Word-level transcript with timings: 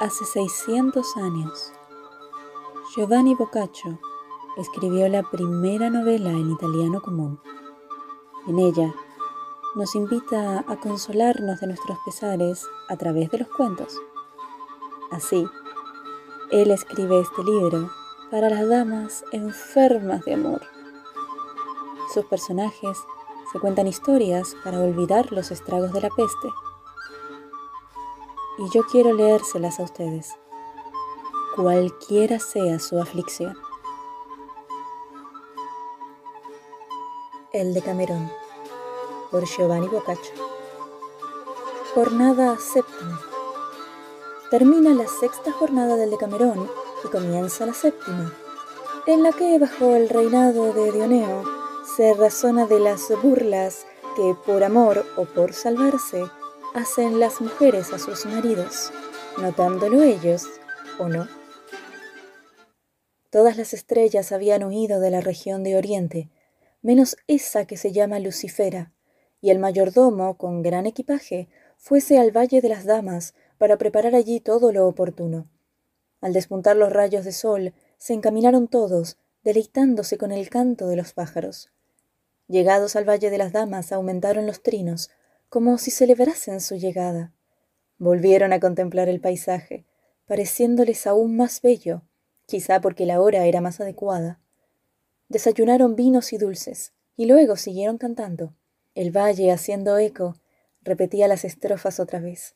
Hace 0.00 0.24
600 0.24 1.16
años, 1.16 1.72
Giovanni 2.94 3.34
Boccaccio 3.34 3.98
escribió 4.56 5.08
la 5.08 5.24
primera 5.28 5.90
novela 5.90 6.30
en 6.30 6.52
italiano 6.52 7.02
común. 7.02 7.40
En 8.46 8.60
ella 8.60 8.94
nos 9.74 9.96
invita 9.96 10.64
a 10.68 10.76
consolarnos 10.78 11.58
de 11.58 11.66
nuestros 11.66 11.98
pesares 12.04 12.64
a 12.88 12.96
través 12.96 13.28
de 13.32 13.38
los 13.38 13.48
cuentos. 13.48 14.00
Así, 15.10 15.44
él 16.52 16.70
escribe 16.70 17.18
este 17.18 17.42
libro 17.42 17.90
para 18.30 18.50
las 18.50 18.68
damas 18.68 19.24
enfermas 19.32 20.24
de 20.24 20.34
amor. 20.34 20.62
Sus 22.14 22.24
personajes 22.26 22.96
se 23.52 23.58
cuentan 23.58 23.88
historias 23.88 24.54
para 24.62 24.78
olvidar 24.78 25.32
los 25.32 25.50
estragos 25.50 25.92
de 25.92 26.02
la 26.02 26.10
peste 26.10 26.50
y 28.58 28.68
yo 28.70 28.82
quiero 28.90 29.12
leérselas 29.12 29.78
a 29.78 29.84
ustedes, 29.84 30.34
cualquiera 31.54 32.40
sea 32.40 32.80
su 32.80 33.00
aflicción. 33.00 33.56
El 37.52 37.72
de 37.72 37.82
Camerón, 37.82 38.30
por 39.30 39.44
Giovanni 39.46 39.86
Boccaccio. 39.86 40.34
Jornada 41.94 42.58
séptima. 42.58 43.20
Termina 44.50 44.92
la 44.92 45.06
sexta 45.06 45.52
jornada 45.52 45.96
del 45.96 46.10
Decamerón 46.10 46.68
y 47.04 47.08
comienza 47.08 47.64
la 47.64 47.74
séptima, 47.74 48.32
en 49.06 49.22
la 49.22 49.32
que 49.32 49.58
bajo 49.58 49.94
el 49.94 50.08
reinado 50.08 50.72
de 50.72 50.90
Dioneo 50.90 51.44
se 51.96 52.12
razona 52.14 52.66
de 52.66 52.80
las 52.80 53.08
burlas 53.22 53.86
que 54.16 54.34
por 54.44 54.64
amor 54.64 55.04
o 55.16 55.24
por 55.26 55.52
salvarse 55.52 56.28
hacen 56.78 57.18
las 57.18 57.40
mujeres 57.40 57.92
a 57.92 57.98
sus 57.98 58.24
maridos, 58.24 58.92
notándolo 59.36 60.00
ellos 60.00 60.46
o 61.00 61.08
no. 61.08 61.26
Todas 63.30 63.56
las 63.56 63.74
estrellas 63.74 64.30
habían 64.30 64.62
huido 64.62 65.00
de 65.00 65.10
la 65.10 65.20
región 65.20 65.64
de 65.64 65.76
Oriente, 65.76 66.28
menos 66.80 67.16
esa 67.26 67.64
que 67.64 67.76
se 67.76 67.90
llama 67.90 68.20
Lucifera, 68.20 68.92
y 69.40 69.50
el 69.50 69.58
mayordomo, 69.58 70.38
con 70.38 70.62
gran 70.62 70.86
equipaje, 70.86 71.48
fuese 71.78 72.16
al 72.16 72.30
Valle 72.30 72.60
de 72.60 72.68
las 72.68 72.84
Damas 72.84 73.34
para 73.58 73.76
preparar 73.76 74.14
allí 74.14 74.38
todo 74.38 74.70
lo 74.70 74.86
oportuno. 74.86 75.48
Al 76.20 76.32
despuntar 76.32 76.76
los 76.76 76.92
rayos 76.92 77.24
de 77.24 77.32
sol, 77.32 77.74
se 77.96 78.14
encaminaron 78.14 78.68
todos, 78.68 79.18
deleitándose 79.42 80.16
con 80.16 80.30
el 80.30 80.48
canto 80.48 80.86
de 80.86 80.94
los 80.94 81.12
pájaros. 81.12 81.72
Llegados 82.46 82.94
al 82.94 83.04
Valle 83.04 83.30
de 83.30 83.38
las 83.38 83.50
Damas, 83.50 83.90
aumentaron 83.90 84.46
los 84.46 84.62
trinos, 84.62 85.10
como 85.48 85.78
si 85.78 85.90
celebrasen 85.90 86.60
su 86.60 86.76
llegada. 86.76 87.32
Volvieron 87.96 88.52
a 88.52 88.60
contemplar 88.60 89.08
el 89.08 89.20
paisaje, 89.20 89.86
pareciéndoles 90.26 91.06
aún 91.06 91.36
más 91.36 91.62
bello, 91.62 92.02
quizá 92.46 92.80
porque 92.80 93.06
la 93.06 93.20
hora 93.20 93.46
era 93.46 93.60
más 93.60 93.80
adecuada. 93.80 94.38
Desayunaron 95.28 95.96
vinos 95.96 96.32
y 96.32 96.38
dulces, 96.38 96.92
y 97.16 97.26
luego 97.26 97.56
siguieron 97.56 97.98
cantando. 97.98 98.54
El 98.94 99.10
valle, 99.10 99.50
haciendo 99.50 99.96
eco, 99.98 100.36
repetía 100.82 101.28
las 101.28 101.44
estrofas 101.44 101.98
otra 101.98 102.20
vez. 102.20 102.54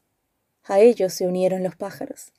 A 0.65 0.81
ellos 0.81 1.13
se 1.15 1.27
unieron 1.27 1.63
los 1.63 1.77
pájaros. 1.77 2.33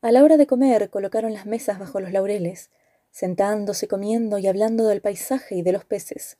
A 0.00 0.12
la 0.12 0.22
hora 0.22 0.36
de 0.36 0.46
comer 0.46 0.90
colocaron 0.90 1.32
las 1.32 1.46
mesas 1.46 1.78
bajo 1.78 1.98
los 1.98 2.12
laureles, 2.12 2.70
sentándose, 3.10 3.88
comiendo 3.88 4.38
y 4.38 4.46
hablando 4.46 4.86
del 4.86 5.00
paisaje 5.00 5.56
y 5.56 5.62
de 5.62 5.72
los 5.72 5.84
peces. 5.84 6.36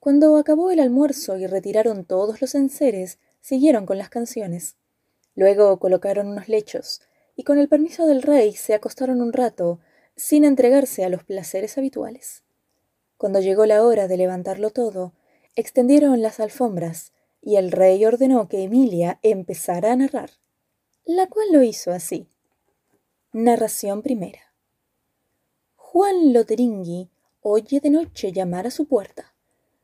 Cuando 0.00 0.36
acabó 0.36 0.70
el 0.70 0.80
almuerzo 0.80 1.36
y 1.38 1.46
retiraron 1.46 2.04
todos 2.04 2.40
los 2.40 2.54
enseres, 2.54 3.18
siguieron 3.40 3.84
con 3.84 3.98
las 3.98 4.08
canciones. 4.08 4.76
Luego 5.34 5.78
colocaron 5.78 6.28
unos 6.28 6.48
lechos, 6.48 7.00
y 7.34 7.42
con 7.42 7.58
el 7.58 7.68
permiso 7.68 8.06
del 8.06 8.22
rey 8.22 8.54
se 8.54 8.74
acostaron 8.74 9.20
un 9.20 9.32
rato, 9.32 9.80
sin 10.16 10.44
entregarse 10.44 11.04
a 11.04 11.08
los 11.08 11.24
placeres 11.24 11.78
habituales. 11.78 12.42
Cuando 13.16 13.40
llegó 13.40 13.66
la 13.66 13.84
hora 13.84 14.08
de 14.08 14.16
levantarlo 14.16 14.70
todo, 14.70 15.12
extendieron 15.56 16.22
las 16.22 16.40
alfombras, 16.40 17.12
y 17.40 17.56
el 17.56 17.72
rey 17.72 18.04
ordenó 18.04 18.48
que 18.48 18.62
Emilia 18.62 19.18
empezara 19.22 19.92
a 19.92 19.96
narrar, 19.96 20.30
la 21.04 21.26
cual 21.26 21.46
lo 21.52 21.62
hizo 21.62 21.90
así. 21.90 22.28
Narración 23.32 24.02
primera. 24.02 24.52
Juan 25.74 26.32
Loteringui 26.32 27.10
oye 27.40 27.80
de 27.80 27.90
noche 27.90 28.32
llamar 28.32 28.66
a 28.66 28.70
su 28.70 28.86
puerta. 28.86 29.34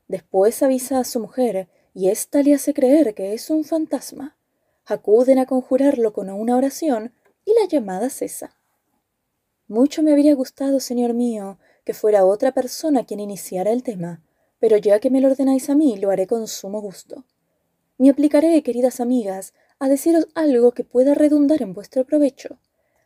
Después 0.07 0.61
avisa 0.61 0.99
a 0.99 1.03
su 1.03 1.19
mujer 1.19 1.67
y 1.93 2.09
ésta 2.09 2.43
le 2.43 2.53
hace 2.53 2.73
creer 2.73 3.15
que 3.15 3.33
es 3.33 3.49
un 3.49 3.63
fantasma. 3.63 4.35
Acuden 4.85 5.39
a 5.39 5.45
conjurarlo 5.45 6.13
con 6.13 6.29
una 6.29 6.55
oración 6.55 7.13
y 7.45 7.53
la 7.59 7.67
llamada 7.67 8.09
cesa. 8.09 8.55
Mucho 9.67 10.03
me 10.03 10.11
habría 10.11 10.35
gustado, 10.35 10.79
señor 10.79 11.13
mío, 11.13 11.57
que 11.83 11.93
fuera 11.93 12.25
otra 12.25 12.51
persona 12.51 13.05
quien 13.05 13.19
iniciara 13.19 13.71
el 13.71 13.81
tema, 13.81 14.21
pero 14.59 14.77
ya 14.77 14.99
que 14.99 15.09
me 15.09 15.21
lo 15.21 15.29
ordenáis 15.29 15.69
a 15.69 15.75
mí, 15.75 15.97
lo 15.97 16.11
haré 16.11 16.27
con 16.27 16.47
sumo 16.47 16.81
gusto. 16.81 17.23
Me 17.97 18.09
aplicaré, 18.09 18.61
queridas 18.61 18.99
amigas, 18.99 19.53
a 19.79 19.87
deciros 19.87 20.27
algo 20.35 20.71
que 20.71 20.83
pueda 20.83 21.15
redundar 21.15 21.61
en 21.61 21.73
vuestro 21.73 22.05
provecho. 22.05 22.59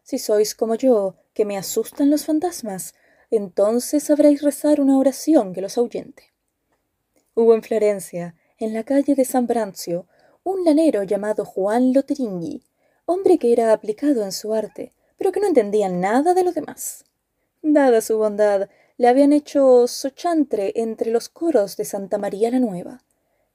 Si 0.04 0.18
sois 0.18 0.56
como 0.56 0.76
yo, 0.76 1.16
que 1.34 1.46
me 1.46 1.58
asustan 1.58 2.10
los 2.10 2.26
fantasmas, 2.26 2.96
entonces 3.32 4.04
sabréis 4.04 4.42
rezar 4.42 4.82
una 4.82 4.98
oración 4.98 5.54
que 5.54 5.62
los 5.62 5.78
ahuyente. 5.78 6.29
Hubo 7.40 7.56
en 7.56 7.64
Florencia, 7.64 8.36
en 8.58 8.74
la 8.74 8.84
calle 8.84 9.16
de 9.16 9.24
San 9.24 9.48
Brancio, 9.48 10.08
un 10.44 10.66
lanero 10.66 11.04
llamado 11.04 11.46
Juan 11.46 11.94
Loteringui, 11.94 12.66
hombre 13.06 13.38
que 13.38 13.54
era 13.54 13.72
aplicado 13.72 14.26
en 14.26 14.34
su 14.34 14.54
arte, 14.54 14.92
pero 15.18 15.32
que 15.32 15.40
no 15.40 15.48
entendía 15.48 15.88
nada 15.88 16.34
de 16.34 16.44
lo 16.44 16.52
demás. 16.52 17.06
Dada 17.62 18.02
su 18.02 18.18
bondad, 18.18 18.68
le 18.98 19.08
habían 19.08 19.32
hecho 19.32 19.88
sochantre 19.88 20.74
entre 20.76 21.12
los 21.12 21.30
coros 21.30 21.78
de 21.78 21.86
Santa 21.86 22.18
María 22.18 22.52
la 22.52 22.60
Nueva. 22.60 23.06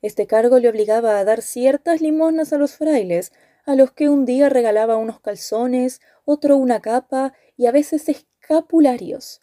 Este 0.01 0.27
cargo 0.27 0.59
le 0.61 0.71
obligaba 0.71 1.19
a 1.19 1.25
dar 1.27 1.43
ciertas 1.43 2.01
limosnas 2.01 2.55
a 2.55 2.57
los 2.57 2.77
frailes, 2.77 3.33
a 3.67 3.75
los 3.75 3.93
que 3.93 4.09
un 4.09 4.25
día 4.25 4.49
regalaba 4.49 4.97
unos 4.97 5.21
calzones, 5.21 6.01
otro 6.25 6.57
una 6.57 6.81
capa 6.81 7.35
y 7.59 7.67
a 7.67 7.71
veces 7.71 8.09
escapularios. 8.09 9.43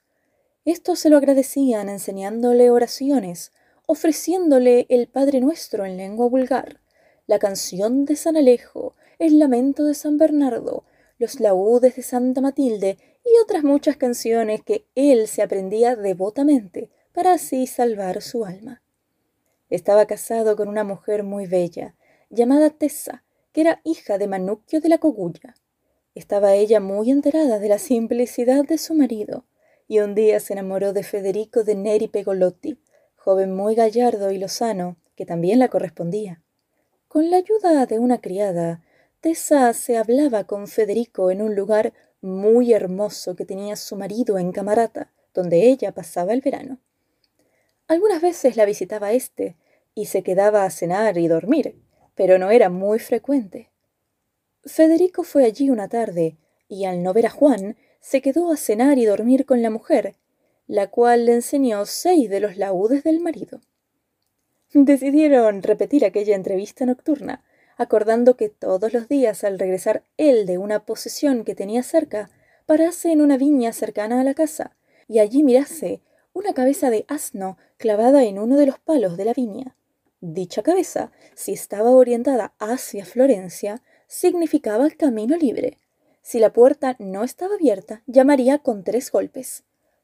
Estos 0.66 0.98
se 0.98 1.12
lo 1.12 1.18
agradecían 1.18 1.90
enseñándole 1.90 2.72
oraciones, 2.72 3.52
ofreciéndole 3.88 4.86
el 4.90 5.08
Padre 5.08 5.42
Nuestro 5.42 5.86
en 5.86 5.98
lengua 5.98 6.28
vulgar, 6.28 6.80
la 7.28 7.40
canción 7.40 8.06
de 8.06 8.16
San 8.16 8.38
Alejo, 8.38 8.96
el 9.20 9.40
lamento 9.40 9.86
de 9.86 9.94
San 9.94 10.18
Bernardo, 10.18 10.84
los 11.18 11.40
laúdes 11.40 11.96
de 11.96 12.02
Santa 12.02 12.42
Matilde 12.42 12.98
y 13.24 13.30
otras 13.44 13.64
muchas 13.64 13.98
canciones 13.98 14.62
que 14.64 14.86
él 14.96 15.28
se 15.28 15.42
aprendía 15.42 15.96
devotamente 15.96 16.90
para 17.14 17.34
así 17.34 17.68
salvar 17.68 18.22
su 18.22 18.46
alma. 18.46 18.82
Estaba 19.70 20.06
casado 20.06 20.56
con 20.56 20.68
una 20.68 20.84
mujer 20.84 21.24
muy 21.24 21.46
bella, 21.46 21.96
llamada 22.30 22.70
Tessa, 22.70 23.24
que 23.54 23.62
era 23.62 23.82
hija 23.84 24.18
de 24.18 24.28
Manuccio 24.28 24.82
de 24.82 24.90
la 24.90 24.98
Cogulla. 24.98 25.56
Estaba 26.16 26.56
ella 26.56 26.80
muy 26.80 27.12
enterada 27.12 27.60
de 27.60 27.70
la 27.70 27.80
simplicidad 27.80 28.66
de 28.66 28.78
su 28.78 28.96
marido, 28.96 29.46
y 29.88 30.00
un 30.00 30.16
día 30.16 30.40
se 30.40 30.54
enamoró 30.54 30.94
de 30.94 31.04
Federico 31.04 31.64
de 31.64 31.76
Neri 31.76 32.08
Pegolotti, 32.08 32.80
joven 33.24 33.56
muy 33.56 33.76
gallardo 33.76 34.32
y 34.32 34.40
lozano, 34.40 34.98
que 35.16 35.28
también 35.28 35.60
la 35.60 35.68
correspondía. 35.68 36.42
Con 37.08 37.30
la 37.30 37.38
ayuda 37.38 37.86
de 37.86 38.00
una 38.00 38.20
criada, 38.20 38.84
Tessa 39.20 39.72
se 39.74 39.96
hablaba 39.98 40.46
con 40.46 40.68
Federico 40.68 41.30
en 41.30 41.44
un 41.44 41.56
lugar 41.56 41.94
muy 42.22 42.74
hermoso 42.74 43.36
que 43.36 43.46
tenía 43.46 43.76
su 43.76 43.96
marido 43.96 44.40
en 44.40 44.52
Camarata, 44.52 45.12
donde 45.36 45.70
ella 45.70 45.92
pasaba 45.92 46.34
el 46.34 46.42
verano. 46.42 46.80
Algunas 47.88 48.24
veces 48.24 48.56
la 48.58 48.66
visitaba 48.66 49.12
éste 49.12 49.56
y 49.94 50.08
se 50.08 50.24
quedaba 50.24 50.64
a 50.64 50.72
cenar 50.72 51.20
y 51.20 51.28
dormir, 51.28 51.76
pero 52.16 52.40
no 52.40 52.50
era 52.50 52.70
muy 52.70 52.98
frecuente. 52.98 53.70
Federico 54.66 55.22
fue 55.22 55.46
allí 55.46 55.70
una 55.70 55.90
tarde 55.90 56.38
y 56.68 56.86
al 56.86 57.04
no 57.04 57.14
ver 57.14 57.28
a 57.28 57.30
Juan, 57.30 57.78
se 58.00 58.24
quedó 58.24 58.52
a 58.52 58.58
cenar 58.58 58.98
y 58.98 59.06
dormir 59.06 59.46
con 59.46 59.62
la 59.62 59.70
mujer, 59.70 60.16
la 60.68 60.88
cual 60.88 61.26
le 61.26 61.34
enseñó 61.34 61.86
seis 61.86 62.30
de 62.30 62.40
los 62.40 62.58
laúdes 62.58 63.04
del 63.04 63.20
marido. 63.20 63.62
Decidieron 64.74 65.64
repetir 65.64 66.06
aquella 66.06 66.36
entrevista 66.36 66.86
nocturna, 66.86 67.44
acordando 67.78 68.38
que 68.38 68.50
todos 68.50 68.94
los 68.94 69.08
días 69.08 69.44
al 69.44 69.60
regresar 69.60 70.04
él 70.18 70.46
de 70.46 70.58
una 70.58 70.86
posesión 70.86 71.44
que 71.44 71.56
tenía 71.56 71.84
cerca, 71.84 72.30
parase 72.66 73.12
en 73.12 73.22
una 73.22 73.38
viña 73.38 73.74
cercana 73.74 74.22
a 74.22 74.24
la 74.24 74.34
casa, 74.34 74.76
y 75.08 75.20
allí 75.20 75.44
mirase 75.44 76.02
una 76.34 76.54
cabeza 76.54 76.90
de 76.90 77.06
asno 77.08 77.58
clavada 77.78 78.24
en 78.24 78.40
uno 78.40 78.58
de 78.58 78.68
los 78.68 78.80
palos 78.80 79.18
de 79.18 79.26
la 79.26 79.34
viña. 79.34 79.76
Dicha 80.22 80.62
cabeza, 80.62 81.12
si 81.36 81.52
estaba 81.52 81.90
orientada 81.92 82.54
hacia 82.60 83.06
Florencia, 83.06 83.82
significaba 84.08 84.90
camino 84.92 85.36
libre. 85.36 85.80
Si 86.22 86.40
la 86.40 86.54
puerta 86.54 86.96
no 87.00 87.24
estaba 87.24 87.56
abierta, 87.56 88.04
llamaría 88.06 88.60
con 88.60 88.84
tres 88.84 89.12
golpes. 89.12 89.64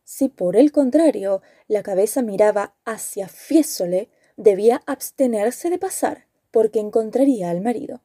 Si 0.10 0.30
por 0.30 0.56
el 0.56 0.72
contrario 0.72 1.42
la 1.68 1.84
cabeza 1.84 2.22
miraba 2.22 2.74
hacia 2.86 3.28
Fiesole, 3.28 4.08
debía 4.38 4.82
abstenerse 4.86 5.70
de 5.70 5.78
pasar, 5.78 6.28
porque 6.50 6.80
encontraría 6.80 7.50
al 7.50 7.60
marido. 7.60 8.00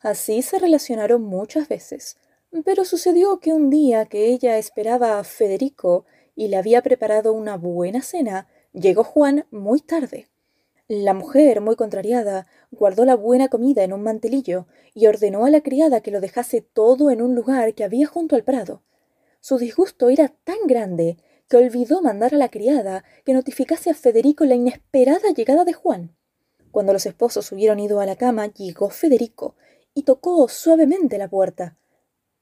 Así 0.00 0.42
se 0.42 0.58
relacionaron 0.58 1.22
muchas 1.22 1.68
veces, 1.68 2.16
pero 2.64 2.84
sucedió 2.84 3.38
que 3.38 3.52
un 3.52 3.70
día 3.70 4.06
que 4.06 4.26
ella 4.26 4.58
esperaba 4.58 5.20
a 5.20 5.22
Federico 5.22 6.06
y 6.34 6.48
le 6.48 6.56
había 6.56 6.82
preparado 6.82 7.32
una 7.34 7.56
buena 7.56 8.02
cena, 8.02 8.48
llegó 8.72 9.04
Juan 9.04 9.46
muy 9.52 9.78
tarde. 9.78 10.26
La 10.88 11.14
mujer, 11.14 11.60
muy 11.60 11.76
contrariada, 11.76 12.48
guardó 12.72 13.04
la 13.04 13.14
buena 13.14 13.46
comida 13.46 13.84
en 13.84 13.92
un 13.92 14.02
mantelillo 14.02 14.66
y 14.92 15.06
ordenó 15.06 15.44
a 15.44 15.50
la 15.50 15.60
criada 15.60 16.00
que 16.00 16.10
lo 16.10 16.20
dejase 16.20 16.62
todo 16.62 17.12
en 17.12 17.22
un 17.22 17.36
lugar 17.36 17.74
que 17.74 17.84
había 17.84 18.08
junto 18.08 18.34
al 18.34 18.42
prado. 18.42 18.82
Su 19.48 19.58
disgusto 19.58 20.08
era 20.08 20.34
tan 20.42 20.56
grande 20.66 21.18
que 21.48 21.56
olvidó 21.56 22.02
mandar 22.02 22.34
a 22.34 22.36
la 22.36 22.48
criada 22.48 23.04
que 23.24 23.32
notificase 23.32 23.90
a 23.90 23.94
Federico 23.94 24.44
la 24.44 24.56
inesperada 24.56 25.30
llegada 25.30 25.64
de 25.64 25.72
Juan. 25.72 26.16
Cuando 26.72 26.92
los 26.92 27.06
esposos 27.06 27.52
hubieron 27.52 27.78
ido 27.78 28.00
a 28.00 28.06
la 28.06 28.16
cama, 28.16 28.48
llegó 28.48 28.90
Federico 28.90 29.54
y 29.94 30.02
tocó 30.02 30.48
suavemente 30.48 31.16
la 31.16 31.28
puerta. 31.28 31.78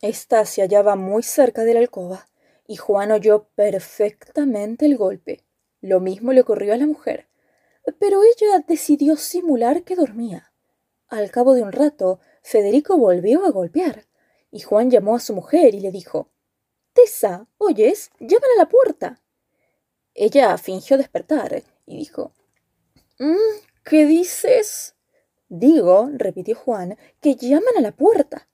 Esta 0.01 0.47
se 0.47 0.63
hallaba 0.63 0.97
muy 0.97 1.23
cerca 1.23 1.65
de 1.65 1.75
la 1.75 1.81
alcoba, 1.81 2.31
y 2.67 2.77
Juan 2.77 3.13
oyó 3.13 3.49
perfectamente 3.55 4.87
el 4.87 4.97
golpe. 4.97 5.45
Lo 5.83 6.01
mismo 6.01 6.33
le 6.33 6.41
ocurrió 6.41 6.73
a 6.73 6.79
la 6.79 6.87
mujer 6.87 7.29
pero 7.99 8.23
ella 8.23 8.65
decidió 8.67 9.17
simular 9.17 9.83
que 9.83 9.95
dormía. 9.95 10.55
Al 11.09 11.31
cabo 11.31 11.53
de 11.53 11.61
un 11.61 11.73
rato, 11.73 12.19
Federico 12.41 12.97
volvió 12.97 13.45
a 13.45 13.51
golpear, 13.51 14.07
y 14.51 14.61
Juan 14.61 14.91
llamó 14.91 15.17
a 15.17 15.21
su 15.21 15.35
mujer 15.35 15.75
y 15.75 15.81
le 15.81 15.91
dijo 15.91 16.31
Tessa, 16.95 17.49
¿oyes? 17.59 18.11
Llaman 18.21 18.51
a 18.57 18.59
la 18.61 18.69
puerta. 18.69 19.21
Ella 20.15 20.57
fingió 20.59 20.97
despertar 20.97 21.65
y 21.87 21.99
dijo 21.99 22.33
mm, 23.19 23.35
¿Qué 23.85 24.07
dices? 24.07 24.95
Digo, 25.49 26.09
repitió 26.15 26.55
Juan, 26.55 26.97
que 27.21 27.35
llaman 27.35 27.77
a 27.77 27.81
la 27.81 27.93
puerta. 27.93 28.49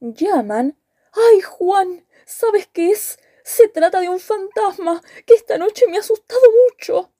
¿Llaman? 0.00 0.78
¡Ay, 1.12 1.40
Juan! 1.40 2.06
¿Sabes 2.26 2.68
qué 2.68 2.90
es? 2.90 3.18
Se 3.42 3.68
trata 3.68 4.00
de 4.00 4.10
un 4.10 4.20
fantasma 4.20 5.02
que 5.24 5.34
esta 5.34 5.56
noche 5.56 5.86
me 5.88 5.96
ha 5.96 6.00
asustado 6.00 6.42
mucho. 6.68 7.10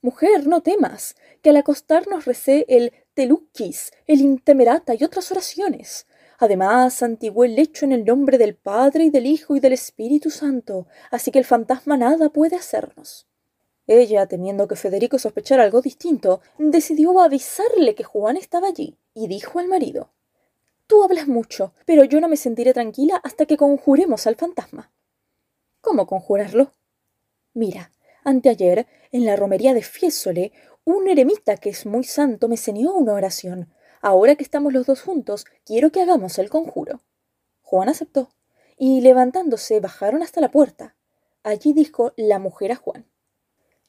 Mujer, 0.00 0.46
no 0.46 0.62
temas, 0.62 1.14
que 1.42 1.50
al 1.50 1.58
acostarnos 1.58 2.24
recé 2.24 2.64
el 2.68 2.92
Teluquis, 3.12 3.92
el 4.06 4.20
Intemerata 4.22 4.94
y 4.94 5.04
otras 5.04 5.30
oraciones. 5.30 6.06
Además, 6.42 6.94
santigué 6.94 7.46
el 7.46 7.54
lecho 7.54 7.84
en 7.84 7.92
el 7.92 8.06
nombre 8.06 8.38
del 8.38 8.56
Padre 8.56 9.04
y 9.04 9.10
del 9.10 9.26
Hijo 9.26 9.56
y 9.56 9.60
del 9.60 9.74
Espíritu 9.74 10.30
Santo, 10.30 10.86
así 11.10 11.30
que 11.30 11.38
el 11.38 11.44
fantasma 11.44 11.98
nada 11.98 12.30
puede 12.30 12.56
hacernos. 12.56 13.28
Ella, 13.86 14.26
temiendo 14.26 14.66
que 14.66 14.74
Federico 14.74 15.18
sospechara 15.18 15.64
algo 15.64 15.82
distinto, 15.82 16.40
decidió 16.58 17.20
avisarle 17.20 17.94
que 17.94 18.04
Juan 18.04 18.38
estaba 18.38 18.68
allí, 18.68 18.96
y 19.12 19.28
dijo 19.28 19.58
al 19.58 19.68
marido 19.68 20.12
Tú 20.86 21.04
hablas 21.04 21.28
mucho, 21.28 21.74
pero 21.84 22.04
yo 22.04 22.22
no 22.22 22.28
me 22.28 22.38
sentiré 22.38 22.72
tranquila 22.72 23.20
hasta 23.22 23.44
que 23.44 23.58
conjuremos 23.58 24.26
al 24.26 24.36
fantasma. 24.36 24.90
¿Cómo 25.82 26.06
conjurarlo? 26.06 26.72
Mira, 27.52 27.92
Anteayer, 28.24 28.86
en 29.12 29.26
la 29.26 29.36
romería 29.36 29.74
de 29.74 29.82
Fiesole, 29.82 30.52
un 30.84 31.06
eremita 31.06 31.58
que 31.58 31.68
es 31.68 31.84
muy 31.84 32.04
santo 32.04 32.48
me 32.48 32.54
enseñó 32.54 32.94
una 32.94 33.12
oración. 33.12 33.74
Ahora 34.00 34.34
que 34.34 34.42
estamos 34.42 34.72
los 34.72 34.86
dos 34.86 35.02
juntos, 35.02 35.44
quiero 35.64 35.92
que 35.92 36.00
hagamos 36.00 36.38
el 36.38 36.48
conjuro. 36.48 37.02
Juan 37.62 37.88
aceptó, 37.88 38.30
y 38.76 39.02
levantándose 39.02 39.78
bajaron 39.78 40.22
hasta 40.22 40.40
la 40.40 40.50
puerta. 40.50 40.96
Allí 41.42 41.72
dijo 41.72 42.12
la 42.16 42.38
mujer 42.38 42.72
a 42.72 42.76
Juan. 42.76 43.06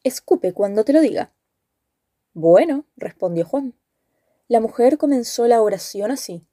Escupe 0.04 0.54
cuando 0.54 0.84
te 0.84 0.94
lo 0.94 1.02
diga. 1.02 1.31
Bueno, 2.34 2.86
respondió 2.98 3.46
Juan. 3.46 3.74
La 4.48 4.60
mujer 4.60 4.98
comenzó 4.98 5.48
la 5.48 5.62
oración 5.62 6.12
así. 6.12 6.46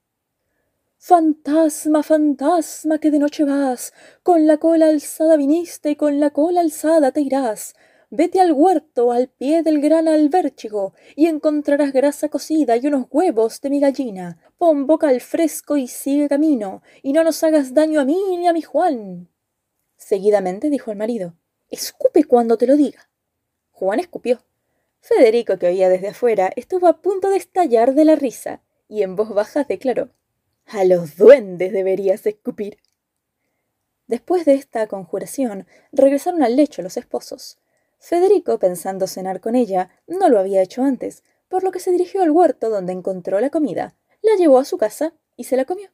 Fantasma, 0.97 2.03
fantasma, 2.03 2.99
que 2.99 3.11
de 3.11 3.19
noche 3.19 3.43
vas, 3.43 3.93
con 4.23 4.47
la 4.47 4.57
cola 4.57 4.87
alzada 4.87 5.37
viniste 5.37 5.91
y 5.91 5.95
con 5.95 6.19
la 6.19 6.29
cola 6.29 6.61
alzada 6.61 7.11
te 7.11 7.21
irás. 7.21 7.73
Vete 8.09 8.39
al 8.39 8.51
huerto, 8.51 9.11
al 9.11 9.27
pie 9.27 9.61
del 9.61 9.81
gran 9.81 10.07
albérchigo, 10.07 10.93
y 11.15 11.27
encontrarás 11.27 11.93
grasa 11.93 12.29
cocida 12.29 12.77
y 12.77 12.87
unos 12.87 13.05
huevos 13.11 13.61
de 13.61 13.69
mi 13.69 13.79
gallina. 13.79 14.39
Pon 14.57 14.87
boca 14.87 15.09
al 15.09 15.21
fresco 15.21 15.77
y 15.77 15.87
sigue 15.87 16.27
camino, 16.27 16.81
y 17.03 17.13
no 17.13 17.23
nos 17.23 17.43
hagas 17.43 17.73
daño 17.73 17.99
a 17.99 18.05
mí 18.05 18.19
ni 18.37 18.47
a 18.47 18.53
mi 18.53 18.61
Juan. 18.61 19.29
Seguidamente 19.97 20.69
dijo 20.69 20.91
el 20.91 20.97
marido, 20.97 21.35
escupe 21.69 22.23
cuando 22.23 22.57
te 22.57 22.67
lo 22.67 22.75
diga. 22.75 23.09
Juan 23.71 23.99
escupió. 23.99 24.41
Federico, 25.01 25.57
que 25.57 25.67
oía 25.67 25.89
desde 25.89 26.09
afuera, 26.09 26.51
estuvo 26.55 26.87
a 26.87 27.01
punto 27.01 27.29
de 27.29 27.37
estallar 27.37 27.93
de 27.93 28.05
la 28.05 28.15
risa, 28.15 28.61
y 28.87 29.03
en 29.03 29.15
voz 29.15 29.29
baja 29.29 29.63
declaró 29.63 30.09
a 30.71 30.83
los 30.85 31.17
duendes 31.17 31.73
deberías 31.73 32.25
escupir. 32.27 32.77
Después 34.05 34.45
de 34.45 34.53
esta 34.53 34.85
conjuración, 34.87 35.65
regresaron 35.91 36.43
al 36.43 36.55
lecho 36.55 36.81
los 36.81 36.95
esposos. 36.95 37.57
Federico, 37.99 38.59
pensando 38.59 39.07
cenar 39.07 39.41
con 39.41 39.55
ella, 39.55 39.89
no 40.07 40.29
lo 40.29 40.39
había 40.39 40.61
hecho 40.61 40.83
antes, 40.83 41.23
por 41.49 41.63
lo 41.63 41.71
que 41.71 41.79
se 41.79 41.91
dirigió 41.91 42.21
al 42.21 42.31
huerto 42.31 42.69
donde 42.69 42.93
encontró 42.93 43.39
la 43.39 43.49
comida, 43.49 43.95
la 44.21 44.35
llevó 44.37 44.57
a 44.57 44.65
su 44.65 44.77
casa 44.77 45.13
y 45.35 45.43
se 45.43 45.57
la 45.57 45.65
comió. 45.65 45.89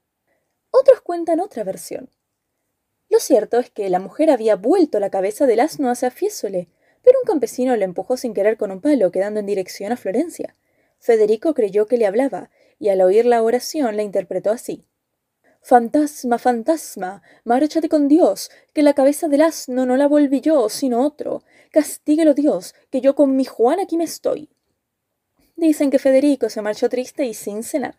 Otros 0.72 1.02
cuentan 1.02 1.40
otra 1.40 1.64
versión. 1.64 2.10
Lo 3.10 3.20
cierto 3.20 3.60
es 3.60 3.70
que 3.70 3.90
la 3.90 4.00
mujer 4.00 4.30
había 4.30 4.56
vuelto 4.56 5.00
la 5.00 5.10
cabeza 5.10 5.46
del 5.46 5.60
asno 5.60 5.90
hacia 5.90 6.12
Fiesole, 6.12 6.68
pero 7.04 7.20
un 7.20 7.28
campesino 7.28 7.76
le 7.76 7.86
empujó 7.86 8.18
sin 8.18 8.34
querer 8.34 8.58
con 8.58 8.72
un 8.72 8.82
palo, 8.82 9.12
quedando 9.12 9.40
en 9.40 9.46
dirección 9.46 9.92
a 9.92 9.98
Florencia. 9.98 10.56
Federico 11.00 11.54
creyó 11.54 11.86
que 11.86 11.98
le 11.98 12.08
hablaba, 12.08 12.50
y 12.80 12.90
al 12.90 13.02
oír 13.02 13.26
la 13.26 13.42
oración 13.42 13.96
la 13.96 14.04
interpretó 14.04 14.52
así. 14.52 14.86
Fantasma, 15.68 16.38
fantasma, 16.38 17.24
márchate 17.44 17.90
con 17.90 18.08
Dios, 18.08 18.52
que 18.72 18.84
la 18.84 18.94
cabeza 18.94 19.28
del 19.28 19.42
asno 19.42 19.88
no 19.88 19.98
la 19.98 20.08
volví 20.08 20.40
yo, 20.40 20.70
sino 20.70 21.04
otro. 21.04 21.42
Castíguelo 21.72 22.36
Dios, 22.36 22.76
que 22.92 23.02
yo 23.02 23.16
con 23.16 23.36
mi 23.36 23.46
Juan 23.46 23.80
aquí 23.80 23.98
me 23.98 24.04
estoy. 24.04 24.48
Dicen 25.56 25.90
que 25.90 25.98
Federico 25.98 26.50
se 26.50 26.62
marchó 26.62 26.88
triste 26.88 27.26
y 27.26 27.34
sin 27.34 27.64
cenar. 27.64 27.96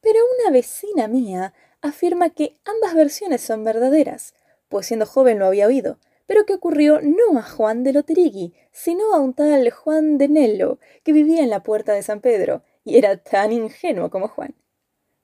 Pero 0.00 0.18
una 0.40 0.50
vecina 0.50 1.06
mía 1.06 1.52
afirma 1.82 2.30
que 2.30 2.56
ambas 2.64 2.94
versiones 2.94 3.42
son 3.42 3.64
verdaderas, 3.64 4.32
pues 4.70 4.86
siendo 4.86 5.04
joven 5.04 5.38
lo 5.38 5.44
había 5.44 5.66
oído, 5.66 5.98
pero 6.24 6.46
que 6.46 6.54
ocurrió 6.54 7.02
no 7.02 7.38
a 7.38 7.42
Juan 7.42 7.84
de 7.84 7.92
Loterigui, 7.92 8.54
sino 8.72 9.12
a 9.12 9.20
un 9.20 9.34
tal 9.34 9.70
Juan 9.70 10.16
de 10.16 10.28
Nello, 10.28 10.78
que 11.02 11.12
vivía 11.12 11.42
en 11.42 11.50
la 11.50 11.62
puerta 11.62 11.92
de 11.92 12.02
San 12.02 12.22
Pedro, 12.22 12.62
y 12.82 12.96
era 12.96 13.18
tan 13.18 13.52
ingenuo 13.52 14.08
como 14.08 14.28
Juan. 14.28 14.54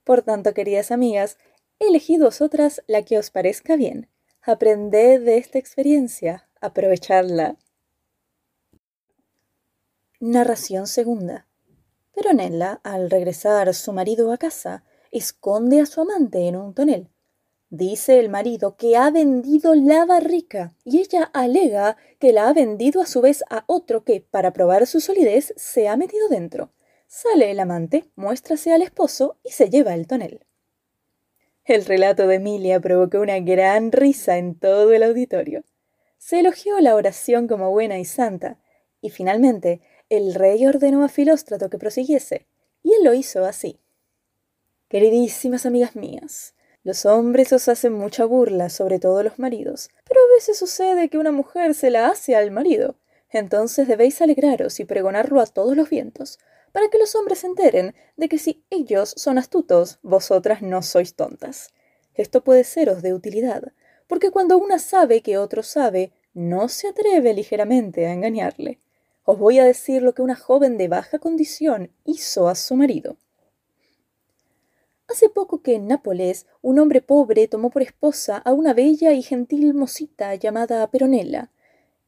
Por 0.04 0.22
tanto, 0.22 0.54
queridas 0.54 0.90
amigas, 0.90 1.38
elegid 1.80 2.22
vosotras 2.22 2.82
la 2.86 3.02
que 3.02 3.18
os 3.18 3.30
parezca 3.30 3.76
bien. 3.76 4.08
Aprended 4.42 5.22
de 5.24 5.38
esta 5.38 5.58
experiencia, 5.58 6.48
aprovechadla. 6.60 7.56
Narración 10.20 10.86
segunda. 10.86 11.46
Peronella, 12.14 12.80
al 12.84 13.10
regresar 13.10 13.74
su 13.74 13.92
marido 13.92 14.32
a 14.32 14.38
casa, 14.38 14.84
esconde 15.10 15.80
a 15.80 15.86
su 15.86 16.00
amante 16.02 16.46
en 16.46 16.56
un 16.56 16.74
tonel. 16.74 17.08
Dice 17.70 18.18
el 18.18 18.28
marido 18.28 18.76
que 18.76 18.96
ha 18.96 19.10
vendido 19.10 19.74
la 19.74 20.04
barrica 20.04 20.74
y 20.84 20.98
ella 20.98 21.30
alega 21.32 21.96
que 22.18 22.32
la 22.32 22.48
ha 22.48 22.52
vendido 22.52 23.00
a 23.00 23.06
su 23.06 23.20
vez 23.20 23.44
a 23.48 23.64
otro 23.66 24.04
que, 24.04 24.20
para 24.20 24.52
probar 24.52 24.86
su 24.86 25.00
solidez, 25.00 25.54
se 25.56 25.88
ha 25.88 25.96
metido 25.96 26.28
dentro. 26.28 26.72
Sale 27.06 27.50
el 27.50 27.60
amante, 27.60 28.10
muéstrase 28.16 28.72
al 28.72 28.82
esposo 28.82 29.38
y 29.44 29.50
se 29.52 29.70
lleva 29.70 29.94
el 29.94 30.06
tonel. 30.06 30.44
El 31.70 31.84
relato 31.84 32.26
de 32.26 32.34
Emilia 32.34 32.80
provocó 32.80 33.20
una 33.20 33.38
gran 33.38 33.92
risa 33.92 34.38
en 34.38 34.56
todo 34.56 34.92
el 34.92 35.04
auditorio. 35.04 35.62
Se 36.18 36.40
elogió 36.40 36.80
la 36.80 36.96
oración 36.96 37.46
como 37.46 37.70
buena 37.70 38.00
y 38.00 38.04
santa, 38.04 38.58
y 39.00 39.10
finalmente 39.10 39.80
el 40.08 40.34
rey 40.34 40.66
ordenó 40.66 41.04
a 41.04 41.08
Filóstrato 41.08 41.70
que 41.70 41.78
prosiguiese, 41.78 42.48
y 42.82 42.94
él 42.94 43.04
lo 43.04 43.14
hizo 43.14 43.44
así. 43.44 43.78
Queridísimas 44.88 45.64
amigas 45.64 45.94
mías, 45.94 46.54
los 46.82 47.06
hombres 47.06 47.52
os 47.52 47.68
hacen 47.68 47.92
mucha 47.92 48.24
burla, 48.24 48.68
sobre 48.68 48.98
todo 48.98 49.22
los 49.22 49.38
maridos, 49.38 49.90
pero 50.08 50.18
a 50.18 50.34
veces 50.34 50.58
sucede 50.58 51.08
que 51.08 51.18
una 51.18 51.30
mujer 51.30 51.74
se 51.74 51.90
la 51.90 52.08
hace 52.08 52.34
al 52.34 52.50
marido. 52.50 52.96
Entonces 53.30 53.86
debéis 53.86 54.20
alegraros 54.20 54.80
y 54.80 54.84
pregonarlo 54.86 55.40
a 55.40 55.46
todos 55.46 55.76
los 55.76 55.88
vientos, 55.88 56.40
para 56.72 56.88
que 56.88 56.98
los 56.98 57.14
hombres 57.14 57.40
se 57.40 57.46
enteren 57.46 57.94
de 58.16 58.28
que 58.28 58.38
si 58.38 58.64
ellos 58.70 59.14
son 59.16 59.38
astutos, 59.38 59.98
vosotras 60.02 60.62
no 60.62 60.82
sois 60.82 61.14
tontas. 61.14 61.70
Esto 62.14 62.42
puede 62.44 62.64
seros 62.64 63.02
de 63.02 63.14
utilidad, 63.14 63.72
porque 64.06 64.30
cuando 64.30 64.58
una 64.58 64.78
sabe 64.78 65.22
que 65.22 65.38
otro 65.38 65.62
sabe, 65.62 66.12
no 66.34 66.68
se 66.68 66.88
atreve 66.88 67.32
ligeramente 67.34 68.06
a 68.06 68.12
engañarle. 68.12 68.80
Os 69.24 69.38
voy 69.38 69.58
a 69.58 69.64
decir 69.64 70.02
lo 70.02 70.14
que 70.14 70.22
una 70.22 70.36
joven 70.36 70.78
de 70.78 70.88
baja 70.88 71.18
condición 71.18 71.92
hizo 72.04 72.48
a 72.48 72.54
su 72.54 72.76
marido. 72.76 73.16
Hace 75.08 75.28
poco 75.28 75.60
que 75.60 75.74
en 75.74 75.88
Nápoles 75.88 76.46
un 76.62 76.78
hombre 76.78 77.02
pobre 77.02 77.48
tomó 77.48 77.70
por 77.70 77.82
esposa 77.82 78.36
a 78.38 78.52
una 78.52 78.74
bella 78.74 79.12
y 79.12 79.22
gentil 79.22 79.74
mocita 79.74 80.34
llamada 80.36 80.88
Peronella, 80.88 81.50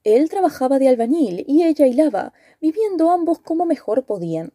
él 0.05 0.29
trabajaba 0.29 0.79
de 0.79 0.89
albañil 0.89 1.45
y 1.47 1.65
ella 1.65 1.87
hilaba, 1.87 2.33
viviendo 2.61 3.11
ambos 3.11 3.39
como 3.39 3.67
mejor 3.67 4.05
podían. 4.05 4.53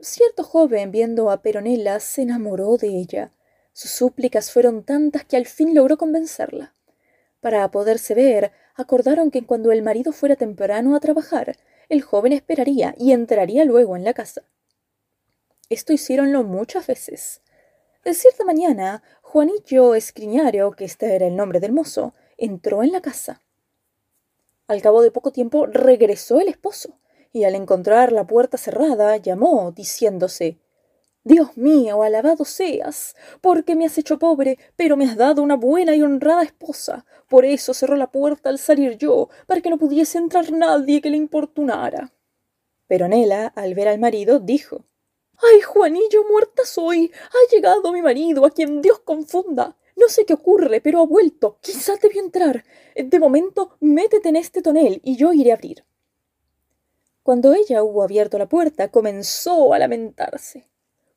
Cierto 0.00 0.44
joven, 0.44 0.90
viendo 0.90 1.30
a 1.30 1.42
Peronela, 1.42 2.00
se 2.00 2.22
enamoró 2.22 2.76
de 2.76 2.88
ella. 2.88 3.32
Sus 3.72 3.90
súplicas 3.90 4.50
fueron 4.50 4.84
tantas 4.84 5.24
que 5.24 5.36
al 5.36 5.46
fin 5.46 5.74
logró 5.74 5.98
convencerla. 5.98 6.74
Para 7.40 7.70
poderse 7.70 8.14
ver, 8.14 8.52
acordaron 8.74 9.30
que 9.30 9.44
cuando 9.44 9.72
el 9.72 9.82
marido 9.82 10.12
fuera 10.12 10.36
temprano 10.36 10.96
a 10.96 11.00
trabajar, 11.00 11.56
el 11.88 12.02
joven 12.02 12.32
esperaría 12.32 12.94
y 12.98 13.12
entraría 13.12 13.64
luego 13.64 13.96
en 13.96 14.04
la 14.04 14.14
casa. 14.14 14.42
Esto 15.68 15.92
hicieronlo 15.92 16.44
muchas 16.44 16.86
veces. 16.86 17.42
De 18.04 18.14
cierta 18.14 18.44
mañana, 18.44 19.02
Juanillo 19.20 19.94
Escriñario, 19.94 20.70
que 20.72 20.84
este 20.84 21.14
era 21.14 21.26
el 21.26 21.36
nombre 21.36 21.60
del 21.60 21.72
mozo, 21.72 22.14
entró 22.36 22.82
en 22.82 22.92
la 22.92 23.02
casa. 23.02 23.42
Al 24.68 24.82
cabo 24.82 25.02
de 25.02 25.10
poco 25.10 25.32
tiempo 25.32 25.66
regresó 25.66 26.40
el 26.40 26.48
esposo, 26.48 27.00
y 27.32 27.44
al 27.44 27.54
encontrar 27.54 28.12
la 28.12 28.26
puerta 28.26 28.58
cerrada, 28.58 29.16
llamó, 29.16 29.72
diciéndose 29.72 30.58
Dios 31.24 31.56
mío, 31.56 32.02
alabado 32.02 32.44
seas, 32.44 33.16
porque 33.40 33.74
me 33.74 33.84
has 33.84 33.98
hecho 33.98 34.18
pobre, 34.18 34.58
pero 34.76 34.96
me 34.96 35.04
has 35.04 35.16
dado 35.16 35.42
una 35.42 35.56
buena 35.56 35.94
y 35.94 36.02
honrada 36.02 36.42
esposa. 36.42 37.04
Por 37.28 37.44
eso 37.44 37.74
cerró 37.74 37.96
la 37.96 38.10
puerta 38.10 38.48
al 38.48 38.58
salir 38.58 38.96
yo, 38.96 39.28
para 39.46 39.60
que 39.60 39.68
no 39.68 39.78
pudiese 39.78 40.16
entrar 40.16 40.52
nadie 40.52 41.02
que 41.02 41.10
le 41.10 41.16
importunara. 41.16 42.12
Pero 42.86 43.08
Nela, 43.08 43.46
al 43.46 43.74
ver 43.74 43.88
al 43.88 43.98
marido, 43.98 44.38
dijo 44.38 44.84
Ay, 45.36 45.60
Juanillo, 45.60 46.24
muerta 46.30 46.64
soy. 46.64 47.12
Ha 47.12 47.54
llegado 47.54 47.92
mi 47.92 48.00
marido, 48.00 48.46
a 48.46 48.50
quien 48.50 48.80
Dios 48.80 49.00
confunda. 49.00 49.76
No 49.98 50.08
sé 50.08 50.24
qué 50.24 50.34
ocurre, 50.34 50.80
pero 50.80 51.00
ha 51.00 51.06
vuelto. 51.06 51.58
Quizá 51.60 51.96
te 51.96 52.08
vio 52.08 52.22
entrar. 52.22 52.64
De 52.94 53.18
momento, 53.18 53.76
métete 53.80 54.28
en 54.28 54.36
este 54.36 54.62
tonel 54.62 55.00
y 55.02 55.16
yo 55.16 55.32
iré 55.32 55.50
a 55.50 55.54
abrir. 55.54 55.84
Cuando 57.24 57.52
ella 57.52 57.82
hubo 57.82 58.04
abierto 58.04 58.38
la 58.38 58.48
puerta, 58.48 58.92
comenzó 58.92 59.74
a 59.74 59.78
lamentarse. 59.80 60.68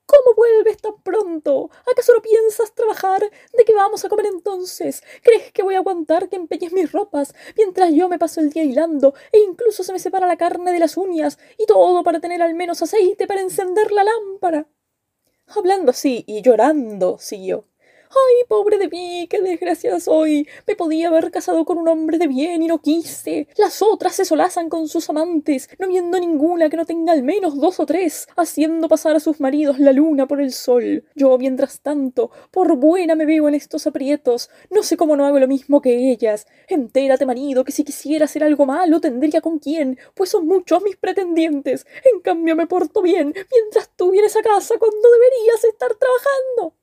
¿Cómo 0.08 0.36
vuelves 0.36 0.78
tan 0.78 1.02
pronto? 1.04 1.70
¿Acaso 1.90 2.14
no 2.14 2.22
piensas 2.24 2.74
trabajar? 2.74 3.22
¿De 3.56 3.64
qué 3.64 3.74
vamos 3.76 4.04
a 4.04 4.10
comer 4.10 4.26
entonces? 4.26 5.04
¿Crees 5.22 5.52
que 5.54 5.62
voy 5.62 5.76
a 5.76 5.78
aguantar 5.78 6.28
que 6.28 6.36
empeñes 6.36 6.74
mis 6.74 6.92
ropas 6.92 7.36
mientras 7.56 7.94
yo 7.94 8.10
me 8.10 8.18
paso 8.18 8.42
el 8.42 8.50
día 8.50 8.64
hilando 8.64 9.14
e 9.32 9.38
incluso 9.40 9.84
se 9.84 9.94
me 9.94 10.00
separa 10.00 10.28
la 10.28 10.38
carne 10.38 10.74
de 10.74 10.80
las 10.80 10.98
uñas 10.98 11.38
y 11.58 11.66
todo 11.68 12.04
para 12.04 12.20
tener 12.20 12.42
al 12.42 12.56
menos 12.56 12.82
aceite 12.82 13.28
para 13.28 13.42
encender 13.42 13.92
la 13.92 14.04
lámpara? 14.04 14.68
Hablando 15.46 15.92
así 15.92 16.24
y 16.28 16.42
llorando, 16.42 17.18
siguió. 17.20 17.71
¡Ay, 18.13 18.44
pobre 18.50 18.77
de 18.77 18.89
mí! 18.89 19.25
¡Qué 19.30 19.41
desgraciada 19.41 20.01
soy! 20.01 20.46
Me 20.68 20.75
podía 20.75 21.08
haber 21.08 21.32
casado 21.32 21.63
con 21.63 21.77
un 21.77 21.88
hombre 21.88 22.18
de 22.18 22.27
bien 22.27 22.62
y 22.62 22.68
no 22.68 22.82
quise. 22.82 23.48
Las 23.56 23.82
otras 23.82 24.15
se 24.15 24.25
solazan 24.25 24.68
con 24.68 24.89
sus 24.89 25.10
amantes, 25.10 25.70
no 25.80 25.88
viendo 25.88 26.20
ninguna 26.20 26.70
que 26.70 26.75
no 26.75 26.86
tenga 26.86 27.13
al 27.13 27.24
menos 27.24 27.58
dos 27.58 27.80
o 27.80 27.86
tres, 27.86 28.27
haciendo 28.36 28.89
pasar 28.89 29.15
a 29.15 29.22
sus 29.22 29.39
maridos 29.39 29.80
la 29.80 29.94
luna 29.94 30.27
por 30.27 30.41
el 30.41 30.51
sol. 30.51 31.06
Yo, 31.15 31.38
mientras 31.38 31.80
tanto, 31.80 32.32
por 32.51 32.75
buena 32.75 33.15
me 33.15 33.25
veo 33.25 33.48
en 33.48 33.56
estos 33.56 33.88
aprietos. 33.88 34.50
No 34.70 34.84
sé 34.84 34.98
cómo 34.98 35.15
no 35.15 35.25
hago 35.25 35.39
lo 35.39 35.48
mismo 35.48 35.82
que 35.82 36.12
ellas. 36.12 36.48
Entérate, 36.68 37.25
marido, 37.25 37.63
que 37.63 37.72
si 37.72 37.86
quisiera 37.86 38.25
hacer 38.25 38.44
algo 38.44 38.65
malo 38.65 39.00
tendría 39.00 39.39
con 39.39 39.58
quién, 39.60 39.98
pues 40.15 40.32
son 40.32 40.48
muchos 40.48 40.84
mis 40.84 40.98
pretendientes. 40.98 41.86
En 42.13 42.20
cambio 42.20 42.58
me 42.58 42.68
porto 42.68 43.01
bien, 43.01 43.34
mientras 43.34 43.89
tú 43.96 44.12
vienes 44.12 44.36
a 44.36 44.41
casa 44.41 44.75
cuando 44.77 45.10
deberías 45.12 45.63
estar 45.63 45.96
trabajando. 45.96 46.81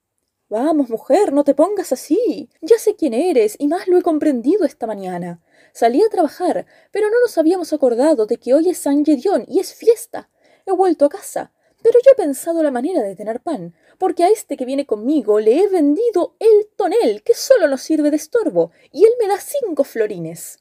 Vamos, 0.51 0.89
mujer, 0.89 1.33
no 1.35 1.45
te 1.45 1.55
pongas 1.55 1.93
así. 1.93 2.49
Ya 2.63 2.79
sé 2.79 2.97
quién 2.97 3.13
eres 3.13 3.55
y 3.59 3.69
más 3.69 3.87
lo 3.87 3.99
he 3.99 4.03
comprendido 4.03 4.65
esta 4.65 4.87
mañana. 4.87 5.43
Salí 5.75 6.03
a 6.03 6.09
trabajar, 6.09 6.65
pero 6.91 7.11
no 7.11 7.21
nos 7.21 7.37
habíamos 7.37 7.75
acordado 7.75 8.25
de 8.25 8.39
que 8.39 8.55
hoy 8.55 8.71
es 8.71 8.79
San 8.79 9.05
Gedeón 9.05 9.45
y 9.47 9.61
es 9.61 9.75
fiesta. 9.75 10.31
He 10.65 10.73
vuelto 10.73 11.05
a 11.05 11.11
casa, 11.11 11.53
pero 11.83 11.99
yo 12.03 12.13
he 12.13 12.17
pensado 12.17 12.63
la 12.63 12.71
manera 12.71 13.03
de 13.03 13.15
tener 13.15 13.41
pan, 13.41 13.75
porque 13.99 14.25
a 14.25 14.29
este 14.29 14.57
que 14.57 14.65
viene 14.65 14.87
conmigo 14.87 15.39
le 15.39 15.61
he 15.61 15.69
vendido 15.69 16.35
el 16.39 16.69
tonel, 16.77 17.23
que 17.23 17.35
solo 17.35 17.69
nos 17.69 17.83
sirve 17.83 18.11
de 18.11 18.17
estorbo, 18.17 18.73
y 18.91 19.05
él 19.05 19.13
me 19.21 19.29
da 19.29 19.39
cinco 19.39 19.85
florines. 19.85 20.61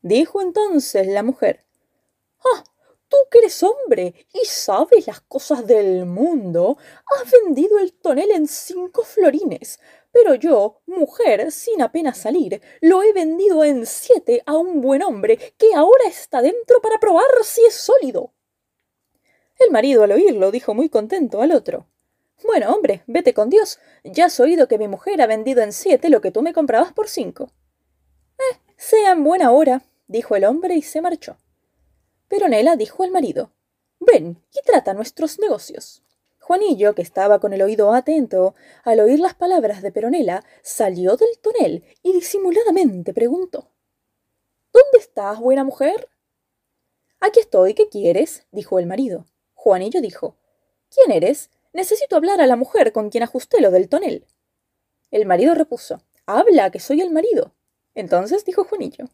Dijo 0.00 0.40
entonces 0.40 1.08
la 1.08 1.24
mujer. 1.24 1.64
Ah, 2.38 2.62
Tú 3.08 3.16
que 3.30 3.38
eres 3.38 3.62
hombre 3.62 4.14
y 4.34 4.44
sabes 4.44 5.06
las 5.06 5.20
cosas 5.22 5.66
del 5.66 6.04
mundo, 6.04 6.76
has 7.16 7.30
vendido 7.30 7.78
el 7.78 7.94
tonel 7.94 8.30
en 8.32 8.46
cinco 8.46 9.02
florines, 9.02 9.80
pero 10.12 10.34
yo, 10.34 10.82
mujer, 10.86 11.50
sin 11.50 11.80
apenas 11.80 12.18
salir, 12.18 12.60
lo 12.80 13.02
he 13.02 13.12
vendido 13.12 13.64
en 13.64 13.86
siete 13.86 14.42
a 14.46 14.56
un 14.56 14.80
buen 14.80 15.02
hombre 15.02 15.38
que 15.56 15.74
ahora 15.74 16.04
está 16.06 16.42
dentro 16.42 16.80
para 16.82 16.98
probar 16.98 17.26
si 17.44 17.64
es 17.64 17.74
sólido. 17.74 18.32
El 19.58 19.70
marido 19.70 20.04
al 20.04 20.12
oírlo 20.12 20.50
dijo 20.50 20.74
muy 20.74 20.88
contento 20.88 21.40
al 21.40 21.52
otro. 21.52 21.86
Bueno, 22.44 22.72
hombre, 22.72 23.02
vete 23.06 23.34
con 23.34 23.50
Dios. 23.50 23.80
Ya 24.04 24.26
has 24.26 24.38
oído 24.38 24.68
que 24.68 24.78
mi 24.78 24.86
mujer 24.86 25.20
ha 25.20 25.26
vendido 25.26 25.62
en 25.62 25.72
siete 25.72 26.08
lo 26.08 26.20
que 26.20 26.30
tú 26.30 26.42
me 26.42 26.52
comprabas 26.52 26.92
por 26.92 27.08
cinco. 27.08 27.50
Eh, 28.38 28.58
sea 28.76 29.12
en 29.12 29.24
buena 29.24 29.50
hora, 29.50 29.82
dijo 30.06 30.36
el 30.36 30.44
hombre 30.44 30.76
y 30.76 30.82
se 30.82 31.00
marchó. 31.00 31.36
Peronela 32.28 32.76
dijo 32.76 33.02
al 33.02 33.10
marido 33.10 33.52
Ven 34.00 34.42
y 34.52 34.62
trata 34.62 34.94
nuestros 34.94 35.38
negocios. 35.38 36.02
Juanillo, 36.40 36.94
que 36.94 37.02
estaba 37.02 37.40
con 37.40 37.52
el 37.52 37.62
oído 37.62 37.92
atento, 37.92 38.54
al 38.84 39.00
oír 39.00 39.18
las 39.18 39.34
palabras 39.34 39.82
de 39.82 39.92
Peronela, 39.92 40.44
salió 40.62 41.16
del 41.16 41.38
tonel 41.40 41.84
y 42.02 42.12
disimuladamente 42.12 43.12
preguntó 43.12 43.70
¿Dónde 44.72 44.98
estás, 44.98 45.40
buena 45.40 45.64
mujer? 45.64 46.08
Aquí 47.20 47.40
estoy, 47.40 47.74
¿qué 47.74 47.88
quieres? 47.88 48.46
dijo 48.52 48.78
el 48.78 48.86
marido. 48.86 49.26
Juanillo 49.54 50.00
dijo 50.00 50.36
¿Quién 50.90 51.10
eres? 51.10 51.50
Necesito 51.72 52.16
hablar 52.16 52.40
a 52.40 52.46
la 52.46 52.56
mujer 52.56 52.92
con 52.92 53.10
quien 53.10 53.24
ajusté 53.24 53.60
lo 53.60 53.70
del 53.70 53.88
tonel. 53.88 54.26
El 55.10 55.26
marido 55.26 55.54
repuso 55.54 56.02
Habla, 56.26 56.70
que 56.70 56.80
soy 56.80 57.00
el 57.00 57.10
marido. 57.10 57.54
Entonces 57.94 58.44
dijo 58.44 58.64
Juanillo 58.64 59.08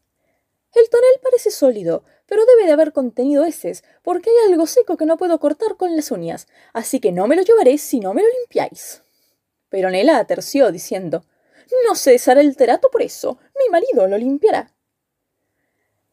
el 0.75 0.89
tonel 0.89 1.19
parece 1.23 1.51
sólido, 1.51 2.03
pero 2.25 2.45
debe 2.45 2.65
de 2.65 2.73
haber 2.73 2.91
contenido 2.91 3.45
heces, 3.45 3.83
porque 4.03 4.29
hay 4.29 4.51
algo 4.51 4.67
seco 4.67 4.97
que 4.97 5.05
no 5.05 5.17
puedo 5.17 5.39
cortar 5.39 5.77
con 5.77 5.95
las 5.95 6.11
uñas, 6.11 6.47
así 6.73 6.99
que 6.99 7.11
no 7.11 7.27
me 7.27 7.35
lo 7.35 7.43
llevaré 7.43 7.77
si 7.77 7.99
no 7.99 8.13
me 8.13 8.21
lo 8.21 8.27
limpiáis. 8.39 9.03
Pero 9.69 9.89
Nela 9.89 10.17
aterció, 10.17 10.71
diciendo 10.71 11.23
No 11.85 11.95
se 11.95 12.11
deshará 12.11 12.41
el 12.41 12.55
terato 12.55 12.89
por 12.89 13.01
eso, 13.01 13.37
mi 13.59 13.69
marido 13.69 14.07
lo 14.07 14.17
limpiará. 14.17 14.71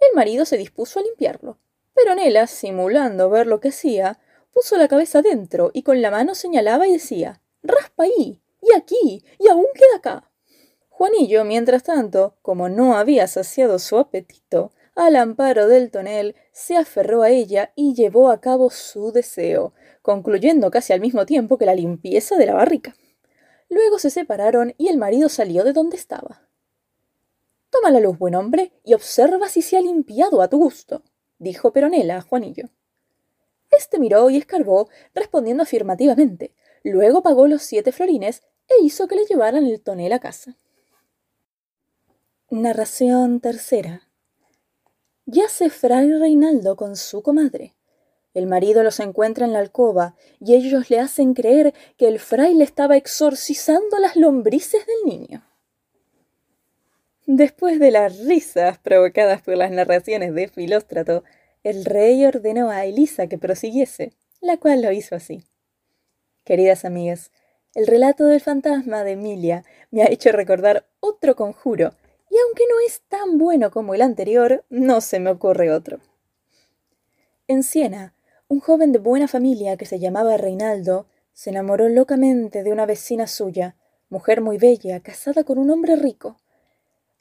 El 0.00 0.14
marido 0.14 0.45
se 0.45 0.57
dispuso 0.57 0.99
a 0.99 1.02
limpiarlo, 1.02 1.59
pero 1.95 2.14
Nela, 2.14 2.47
simulando 2.47 3.31
ver 3.31 3.47
lo 3.47 3.61
que 3.61 3.69
hacía, 3.69 4.19
puso 4.52 4.76
la 4.76 4.88
cabeza 4.88 5.23
dentro 5.23 5.71
y 5.73 5.83
con 5.83 6.02
la 6.02 6.11
mano 6.11 6.35
señalaba 6.35 6.87
y 6.87 6.92
decía 6.92 7.40
Raspa 7.62 8.04
ahí, 8.04 8.42
y 8.61 8.76
aquí, 8.76 9.25
y 9.38 9.49
aún 9.49 9.66
queda 9.75 9.97
acá. 9.97 10.31
Juanillo, 10.88 11.45
mientras 11.45 11.83
tanto, 11.85 12.37
como 12.42 12.69
no 12.69 12.97
había 12.97 13.26
saciado 13.26 13.78
su 13.78 13.99
apetito, 13.99 14.73
al 14.95 15.17
amparo 15.17 15.69
del 15.69 15.91
tonel, 15.91 16.37
se 16.53 16.77
aferró 16.77 17.23
a 17.23 17.31
ella 17.31 17.73
y 17.75 17.95
llevó 17.95 18.31
a 18.31 18.41
cabo 18.41 18.71
su 18.71 19.11
deseo, 19.11 19.73
concluyendo 20.03 20.71
casi 20.71 20.93
al 20.93 21.01
mismo 21.01 21.25
tiempo 21.25 21.57
que 21.57 21.67
la 21.67 21.75
limpieza 21.75 22.37
de 22.37 22.47
la 22.47 22.55
barrica. 22.55 22.95
Luego 23.71 23.99
se 23.99 24.11
separaron 24.11 24.75
y 24.77 24.89
el 24.89 24.99
marido 24.99 25.29
salió 25.29 25.65
de 25.65 25.73
donde 25.73 25.97
estaba. 25.97 26.47
Toma 27.71 27.91
la 27.91 28.01
luz, 28.01 28.19
buen 28.19 28.35
hombre, 28.35 28.73
y 28.85 28.93
observa 28.93 29.49
si 29.49 29.63
se 29.63 29.79
ha 29.79 29.81
limpiado 29.81 30.43
a 30.43 30.49
tu 30.49 30.59
gusto, 30.59 31.03
dijo 31.39 31.73
Peronela 31.73 32.19
a 32.19 32.21
Juanillo. 32.21 32.69
Este 33.71 33.99
miró 33.99 34.29
y 34.29 34.37
escarbó, 34.37 34.91
respondiendo 35.15 35.63
afirmativamente. 35.63 36.55
Luego 36.85 37.23
pagó 37.23 37.47
los 37.47 37.63
siete 37.63 37.93
florines 37.93 38.43
e 38.69 38.85
hizo 38.85 39.09
que 39.09 39.17
le 39.17 39.25
llevaran 39.25 39.65
el 39.65 39.81
tonel 39.81 40.13
a 40.13 40.21
casa. 40.21 40.59
Narración 42.51 43.41
tercera. 43.41 44.12
Yace 45.26 45.71
Fray 45.71 46.12
Reinaldo 46.12 46.75
con 46.75 46.97
su 46.97 47.23
comadre. 47.23 47.75
El 48.35 48.49
marido 48.49 48.83
los 48.83 48.99
encuentra 48.99 49.47
en 49.47 49.52
la 49.52 49.61
alcoba 49.61 50.17
y 50.41 50.55
ellos 50.55 50.91
le 50.91 50.99
hacen 50.99 51.33
creer 51.33 51.75
que 51.97 52.09
el 52.09 52.19
fraile 52.19 52.64
estaba 52.64 52.97
exorcizando 52.97 53.99
las 54.00 54.17
lombrices 54.17 54.85
del 54.85 55.19
niño. 55.19 55.47
Después 57.26 57.79
de 57.79 57.93
las 57.93 58.19
risas 58.19 58.79
provocadas 58.79 59.43
por 59.43 59.57
las 59.57 59.71
narraciones 59.71 60.35
de 60.35 60.49
Filóstrato, 60.49 61.23
el 61.62 61.85
rey 61.85 62.25
ordenó 62.25 62.71
a 62.71 62.85
Elisa 62.85 63.29
que 63.29 63.38
prosiguiese, 63.38 64.14
la 64.41 64.57
cual 64.57 64.83
lo 64.83 64.91
hizo 64.91 65.14
así. 65.14 65.45
Queridas 66.43 66.85
amigas, 66.85 67.31
el 67.76 67.87
relato 67.87 68.25
del 68.25 68.41
fantasma 68.41 69.05
de 69.05 69.12
Emilia 69.12 69.64
me 69.93 70.02
ha 70.02 70.11
hecho 70.11 70.33
recordar 70.33 70.85
otro 70.99 71.37
conjuro 71.37 71.95
y 72.33 72.37
aunque 72.47 72.65
no 72.67 72.77
es 72.87 73.03
tan 73.09 73.37
bueno 73.37 73.71
como 73.71 73.95
el 73.95 74.01
anterior, 74.01 74.65
no 74.71 75.03
se 75.03 75.21
me 75.21 75.29
ocurre 75.29 75.71
otro. 75.71 76.01
En 77.47 77.62
Siena, 77.62 78.15
un 78.49 78.59
joven 78.59 78.91
de 78.91 78.99
buena 78.99 79.29
familia 79.29 79.77
que 79.77 79.85
se 79.85 79.99
llamaba 79.99 80.39
Reinaldo 80.39 81.07
se 81.35 81.51
enamoró 81.51 81.91
locamente 81.91 82.62
de 82.62 82.73
una 82.73 82.87
vecina 82.87 83.27
suya, 83.27 83.77
mujer 84.09 84.41
muy 84.41 84.57
bella, 84.57 85.01
casada 85.01 85.45
con 85.45 85.59
un 85.59 85.69
hombre 85.69 85.95
rico. 85.95 86.39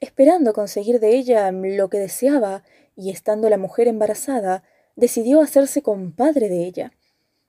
Esperando 0.00 0.54
conseguir 0.54 0.98
de 0.98 1.14
ella 1.14 1.52
lo 1.52 1.90
que 1.90 1.98
deseaba, 1.98 2.62
y 2.96 3.10
estando 3.10 3.50
la 3.50 3.58
mujer 3.58 3.88
embarazada, 3.88 4.64
decidió 4.96 5.42
hacerse 5.42 5.82
compadre 5.82 6.48
de 6.48 6.64
ella. 6.64 6.92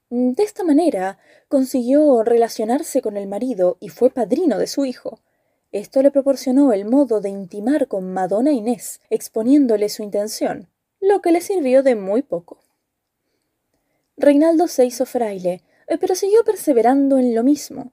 De 0.10 0.43
esta 0.43 0.65
manera 0.65 1.17
consiguió 1.48 2.24
relacionarse 2.24 3.01
con 3.01 3.15
el 3.15 3.27
marido 3.27 3.77
y 3.79 3.88
fue 3.88 4.10
padrino 4.10 4.58
de 4.60 4.67
su 4.67 4.84
hijo. 4.84 5.20
Esto 5.74 6.03
le 6.03 6.12
proporcionó 6.12 6.72
el 6.72 6.86
modo 6.86 7.20
de 7.20 7.30
intimar 7.30 7.88
con 7.88 8.13
Madonna 8.13 8.51
Inés, 8.51 9.01
exponiéndole 9.10 9.89
su 9.89 10.03
intención, 10.03 10.68
lo 11.01 11.20
que 11.20 11.32
le 11.32 11.42
sirvió 11.42 11.82
de 11.82 11.96
muy 11.96 12.22
poco. 12.22 12.60
Reinaldo 14.15 14.68
se 14.68 14.86
hizo 14.86 15.08
fraile, 15.08 15.63
eh, 15.88 15.98
pero 15.98 16.13
siguió 16.13 16.44
perseverando 16.44 17.18
en 17.18 17.34
lo 17.34 17.44
mismo. 17.44 17.92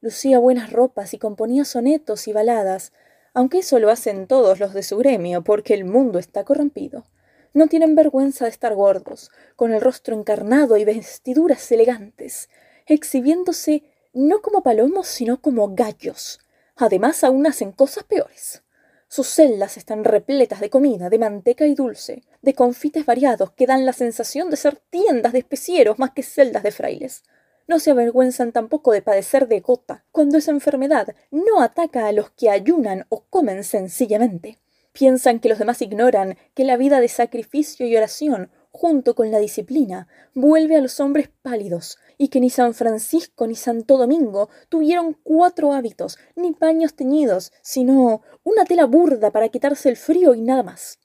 Lucía 0.00 0.38
buenas 0.38 0.72
ropas 0.72 1.12
y 1.12 1.18
componía 1.18 1.66
sonetos 1.66 2.26
y 2.26 2.32
baladas, 2.32 2.94
aunque 3.34 3.58
eso 3.58 3.78
lo 3.78 3.90
hacen 3.90 4.26
todos 4.26 4.58
los 4.58 4.72
de 4.72 4.82
su 4.82 4.96
gremio, 4.96 5.44
porque 5.44 5.74
el 5.74 5.84
mundo 5.84 6.18
está 6.18 6.44
corrompido. 6.44 7.04
No 7.52 7.66
tienen 7.66 7.96
vergüenza 7.96 8.46
de 8.46 8.50
estar 8.50 8.74
gordos, 8.74 9.30
con 9.56 9.74
el 9.74 9.82
rostro 9.82 10.16
encarnado 10.16 10.78
y 10.78 10.86
vestiduras 10.86 11.70
elegantes, 11.70 12.48
exhibiéndose 12.86 13.82
no 14.14 14.40
como 14.40 14.62
palomos, 14.62 15.06
sino 15.06 15.42
como 15.42 15.74
gallos. 15.74 16.40
Además, 16.80 17.22
aún 17.24 17.46
hacen 17.46 17.72
cosas 17.72 18.04
peores. 18.04 18.62
Sus 19.06 19.28
celdas 19.28 19.76
están 19.76 20.02
repletas 20.02 20.60
de 20.60 20.70
comida, 20.70 21.10
de 21.10 21.18
manteca 21.18 21.66
y 21.66 21.74
dulce, 21.74 22.22
de 22.40 22.54
confites 22.54 23.04
variados 23.04 23.50
que 23.50 23.66
dan 23.66 23.84
la 23.84 23.92
sensación 23.92 24.48
de 24.48 24.56
ser 24.56 24.76
tiendas 24.88 25.34
de 25.34 25.40
especieros 25.40 25.98
más 25.98 26.12
que 26.12 26.22
celdas 26.22 26.62
de 26.62 26.70
frailes. 26.70 27.22
No 27.68 27.80
se 27.80 27.90
avergüenzan 27.90 28.52
tampoco 28.52 28.92
de 28.92 29.02
padecer 29.02 29.46
de 29.46 29.60
gota, 29.60 30.04
cuando 30.10 30.38
esa 30.38 30.52
enfermedad 30.52 31.14
no 31.30 31.60
ataca 31.60 32.06
a 32.06 32.12
los 32.12 32.30
que 32.30 32.48
ayunan 32.48 33.04
o 33.10 33.24
comen 33.28 33.62
sencillamente. 33.62 34.56
Piensan 34.92 35.38
que 35.38 35.50
los 35.50 35.58
demás 35.58 35.82
ignoran 35.82 36.38
que 36.54 36.64
la 36.64 36.78
vida 36.78 37.00
de 37.00 37.08
sacrificio 37.08 37.86
y 37.86 37.94
oración, 37.94 38.50
junto 38.70 39.14
con 39.14 39.30
la 39.30 39.38
disciplina, 39.38 40.08
vuelve 40.34 40.76
a 40.76 40.80
los 40.80 41.00
hombres 41.00 41.28
pálidos, 41.42 41.98
y 42.16 42.28
que 42.28 42.40
ni 42.40 42.50
San 42.50 42.74
Francisco 42.74 43.46
ni 43.46 43.54
Santo 43.54 43.96
Domingo 43.96 44.48
tuvieron 44.68 45.16
cuatro 45.22 45.72
hábitos, 45.72 46.18
ni 46.36 46.52
paños 46.52 46.94
teñidos, 46.94 47.52
sino 47.62 48.22
una 48.44 48.64
tela 48.64 48.86
burda 48.86 49.30
para 49.30 49.48
quitarse 49.48 49.88
el 49.88 49.96
frío 49.96 50.34
y 50.34 50.42
nada 50.42 50.62
más. 50.62 50.98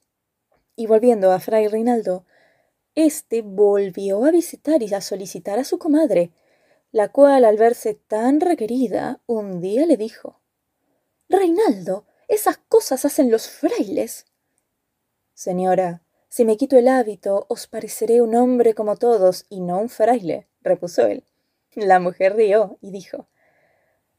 Y 0.76 0.86
volviendo 0.86 1.32
a 1.32 1.40
Fray 1.40 1.68
Reinaldo, 1.68 2.24
éste 2.94 3.42
volvió 3.42 4.24
a 4.24 4.30
visitar 4.30 4.82
y 4.82 4.92
a 4.94 5.00
solicitar 5.00 5.58
a 5.58 5.64
su 5.64 5.78
comadre, 5.78 6.32
la 6.92 7.08
cual, 7.08 7.44
al 7.44 7.56
verse 7.56 7.94
tan 7.94 8.40
requerida, 8.40 9.20
un 9.26 9.60
día 9.60 9.86
le 9.86 9.96
dijo 9.96 10.40
Reinaldo, 11.28 12.06
esas 12.28 12.58
cosas 12.58 13.04
hacen 13.04 13.30
los 13.30 13.48
frailes. 13.48 14.26
Señora, 15.34 16.02
si 16.36 16.44
me 16.44 16.58
quito 16.58 16.76
el 16.76 16.86
hábito, 16.86 17.46
os 17.48 17.66
pareceré 17.66 18.20
un 18.20 18.34
hombre 18.34 18.74
como 18.74 18.96
todos 18.96 19.46
y 19.48 19.60
no 19.60 19.78
un 19.78 19.88
fraile 19.88 20.46
repuso 20.60 21.06
él. 21.06 21.24
La 21.74 21.98
mujer 21.98 22.36
rió 22.36 22.76
y 22.82 22.90
dijo 22.90 23.26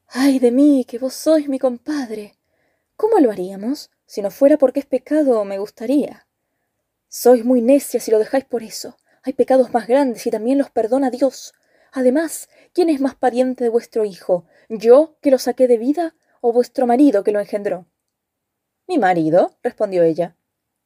Ay 0.07 0.39
de 0.39 0.50
mí, 0.50 0.83
que 0.86 0.97
vos 0.97 1.13
sois 1.13 1.47
mi 1.47 1.59
compadre. 1.59 2.33
¿Cómo 2.95 3.19
lo 3.19 3.29
haríamos? 3.29 3.91
Si 4.07 4.24
no 4.24 4.31
fuera 4.31 4.57
porque 4.57 4.79
es 4.79 4.88
pecado, 4.88 5.45
me 5.45 5.59
gustaría. 5.59 6.25
Sois 7.07 7.45
muy 7.45 7.62
necia 7.62 8.00
si 8.00 8.09
lo 8.09 8.17
dejáis 8.17 8.45
por 8.45 8.63
eso. 8.63 8.97
Hay 9.21 9.33
pecados 9.33 9.71
más 9.71 9.88
grandes 9.88 10.25
y 10.25 10.31
también 10.31 10.57
los 10.57 10.71
perdona 10.71 11.12
Dios. 11.12 11.53
Además, 11.91 12.50
¿quién 12.74 12.89
es 12.89 13.00
más 13.00 13.13
pariente 13.13 13.63
de 13.63 13.69
vuestro 13.69 14.05
hijo? 14.05 14.43
¿Yo, 14.69 15.17
que 15.21 15.29
lo 15.29 15.38
saqué 15.38 15.67
de 15.67 15.77
vida, 15.77 16.15
o 16.41 16.51
vuestro 16.51 16.88
marido, 16.88 17.24
que 17.24 17.31
lo 17.31 17.39
engendró? 17.39 17.86
Mi 18.88 18.97
marido, 18.97 19.55
respondió 19.62 20.01
ella. 20.01 20.36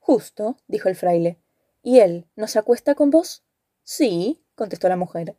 Justo, 0.01 0.57
dijo 0.67 0.89
el 0.89 0.95
fraile. 0.95 1.37
¿Y 1.83 1.99
él 1.99 2.27
no 2.35 2.47
se 2.47 2.59
acuesta 2.59 2.95
con 2.95 3.11
vos? 3.11 3.43
Sí, 3.83 4.43
contestó 4.55 4.89
la 4.89 4.97
mujer. 4.97 5.37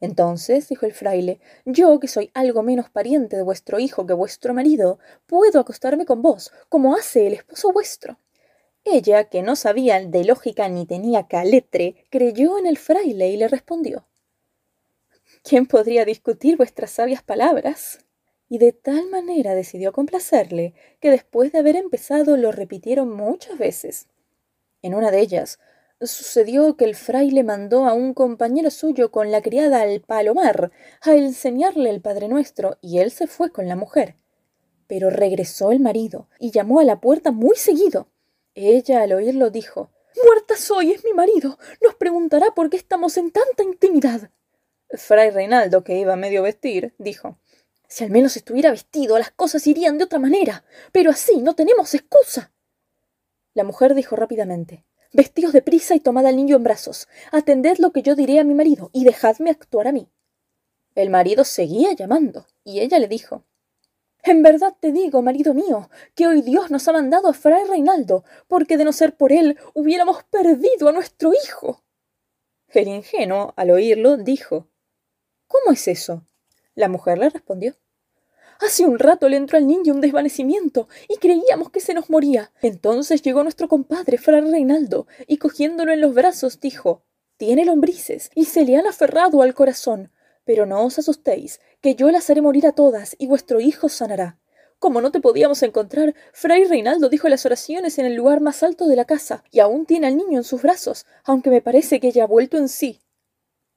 Entonces, 0.00 0.68
dijo 0.68 0.86
el 0.86 0.92
fraile, 0.92 1.40
yo, 1.64 1.98
que 1.98 2.08
soy 2.08 2.30
algo 2.32 2.62
menos 2.62 2.90
pariente 2.90 3.36
de 3.36 3.42
vuestro 3.42 3.78
hijo 3.78 4.06
que 4.06 4.12
vuestro 4.12 4.54
marido, 4.54 4.98
puedo 5.26 5.60
acostarme 5.60 6.06
con 6.06 6.22
vos, 6.22 6.52
como 6.68 6.94
hace 6.94 7.26
el 7.26 7.34
esposo 7.34 7.72
vuestro. 7.72 8.18
Ella, 8.84 9.24
que 9.24 9.42
no 9.42 9.56
sabía 9.56 10.00
de 10.00 10.24
lógica 10.24 10.68
ni 10.68 10.86
tenía 10.86 11.26
caletre, 11.26 12.06
creyó 12.10 12.58
en 12.58 12.66
el 12.66 12.78
fraile 12.78 13.30
y 13.30 13.36
le 13.36 13.48
respondió 13.48 14.06
¿Quién 15.42 15.66
podría 15.66 16.04
discutir 16.04 16.56
vuestras 16.56 16.90
sabias 16.90 17.22
palabras? 17.22 17.98
Y 18.48 18.58
de 18.58 18.72
tal 18.72 19.08
manera 19.10 19.54
decidió 19.54 19.92
complacerle, 19.92 20.74
que 21.00 21.10
después 21.10 21.50
de 21.52 21.58
haber 21.58 21.76
empezado 21.76 22.36
lo 22.36 22.52
repitieron 22.52 23.10
muchas 23.10 23.58
veces. 23.58 24.06
En 24.84 24.94
una 24.94 25.10
de 25.10 25.20
ellas, 25.20 25.60
sucedió 26.02 26.76
que 26.76 26.84
el 26.84 26.94
fraile 26.94 27.42
mandó 27.42 27.86
a 27.86 27.94
un 27.94 28.12
compañero 28.12 28.70
suyo 28.70 29.10
con 29.10 29.32
la 29.32 29.40
criada 29.40 29.80
al 29.80 30.02
palomar 30.02 30.72
a 31.00 31.14
enseñarle 31.14 31.88
el 31.88 32.02
Padre 32.02 32.28
Nuestro, 32.28 32.76
y 32.82 32.98
él 32.98 33.10
se 33.10 33.26
fue 33.26 33.50
con 33.50 33.66
la 33.66 33.76
mujer. 33.76 34.16
Pero 34.86 35.08
regresó 35.08 35.72
el 35.72 35.80
marido 35.80 36.28
y 36.38 36.50
llamó 36.50 36.80
a 36.80 36.84
la 36.84 37.00
puerta 37.00 37.30
muy 37.30 37.56
seguido. 37.56 38.08
Ella 38.54 39.00
al 39.00 39.14
oírlo 39.14 39.48
dijo 39.48 39.90
Muerta 40.22 40.54
soy, 40.58 40.92
es 40.92 41.02
mi 41.02 41.14
marido. 41.14 41.58
Nos 41.80 41.94
preguntará 41.94 42.48
por 42.54 42.68
qué 42.68 42.76
estamos 42.76 43.16
en 43.16 43.30
tanta 43.30 43.62
intimidad. 43.62 44.28
Fray 44.90 45.30
Reinaldo, 45.30 45.82
que 45.82 45.96
iba 45.96 46.14
medio 46.14 46.42
vestir, 46.42 46.94
dijo 46.98 47.38
Si 47.88 48.04
al 48.04 48.10
menos 48.10 48.36
estuviera 48.36 48.70
vestido, 48.70 49.18
las 49.18 49.30
cosas 49.30 49.66
irían 49.66 49.96
de 49.96 50.04
otra 50.04 50.18
manera. 50.18 50.62
Pero 50.92 51.10
así 51.10 51.40
no 51.40 51.54
tenemos 51.54 51.94
excusa. 51.94 52.52
La 53.54 53.64
mujer 53.64 53.94
dijo 53.94 54.16
rápidamente 54.16 54.84
Vestíos 55.12 55.52
de 55.52 55.62
prisa 55.62 55.94
y 55.94 56.00
tomad 56.00 56.26
al 56.26 56.34
niño 56.34 56.56
en 56.56 56.64
brazos. 56.64 57.06
Atended 57.30 57.78
lo 57.78 57.92
que 57.92 58.02
yo 58.02 58.16
diré 58.16 58.40
a 58.40 58.44
mi 58.44 58.52
marido 58.52 58.90
y 58.92 59.04
dejadme 59.04 59.50
actuar 59.50 59.86
a 59.86 59.92
mí. 59.92 60.10
El 60.96 61.08
marido 61.08 61.44
seguía 61.44 61.92
llamando, 61.92 62.46
y 62.64 62.80
ella 62.80 62.98
le 62.98 63.06
dijo 63.06 63.44
En 64.24 64.42
verdad 64.42 64.74
te 64.80 64.90
digo, 64.90 65.22
marido 65.22 65.54
mío, 65.54 65.88
que 66.16 66.26
hoy 66.26 66.42
Dios 66.42 66.72
nos 66.72 66.88
ha 66.88 66.92
mandado 66.92 67.28
a 67.28 67.32
Fray 67.32 67.64
Reinaldo, 67.64 68.24
porque 68.48 68.76
de 68.76 68.84
no 68.84 68.92
ser 68.92 69.16
por 69.16 69.32
él 69.32 69.56
hubiéramos 69.72 70.24
perdido 70.24 70.88
a 70.88 70.92
nuestro 70.92 71.32
hijo. 71.32 71.84
El 72.68 72.88
ingenuo, 72.88 73.54
al 73.56 73.70
oírlo, 73.70 74.16
dijo 74.16 74.68
¿Cómo 75.46 75.70
es 75.72 75.86
eso? 75.86 76.26
La 76.74 76.88
mujer 76.88 77.18
le 77.18 77.30
respondió 77.30 77.76
Hace 78.60 78.84
un 78.84 78.98
rato 78.98 79.28
le 79.28 79.36
entró 79.36 79.58
al 79.58 79.66
niño 79.66 79.94
un 79.94 80.00
desvanecimiento 80.00 80.88
y 81.08 81.16
creíamos 81.16 81.70
que 81.70 81.80
se 81.80 81.94
nos 81.94 82.10
moría. 82.10 82.52
Entonces 82.62 83.22
llegó 83.22 83.42
nuestro 83.42 83.68
compadre, 83.68 84.18
Fray 84.18 84.40
Reinaldo, 84.40 85.06
y 85.26 85.38
cogiéndolo 85.38 85.92
en 85.92 86.00
los 86.00 86.14
brazos 86.14 86.60
dijo 86.60 87.02
Tiene 87.36 87.64
lombrices 87.64 88.30
y 88.34 88.44
se 88.44 88.64
le 88.64 88.76
han 88.76 88.86
aferrado 88.86 89.42
al 89.42 89.54
corazón. 89.54 90.10
Pero 90.44 90.66
no 90.66 90.84
os 90.84 90.98
asustéis, 90.98 91.60
que 91.80 91.94
yo 91.94 92.10
las 92.10 92.30
haré 92.30 92.42
morir 92.42 92.66
a 92.66 92.72
todas 92.72 93.16
y 93.18 93.26
vuestro 93.26 93.60
hijo 93.60 93.88
sanará. 93.88 94.38
Como 94.78 95.00
no 95.00 95.10
te 95.10 95.20
podíamos 95.20 95.62
encontrar, 95.62 96.14
Fray 96.32 96.64
Reinaldo 96.64 97.08
dijo 97.08 97.28
las 97.28 97.46
oraciones 97.46 97.98
en 97.98 98.06
el 98.06 98.14
lugar 98.14 98.40
más 98.40 98.62
alto 98.62 98.86
de 98.86 98.96
la 98.96 99.06
casa, 99.06 99.42
y 99.50 99.60
aún 99.60 99.86
tiene 99.86 100.06
al 100.08 100.16
niño 100.16 100.38
en 100.38 100.44
sus 100.44 100.60
brazos, 100.60 101.06
aunque 101.24 101.48
me 101.48 101.62
parece 101.62 102.00
que 102.00 102.12
ya 102.12 102.24
ha 102.24 102.26
vuelto 102.26 102.58
en 102.58 102.68
sí. 102.68 103.00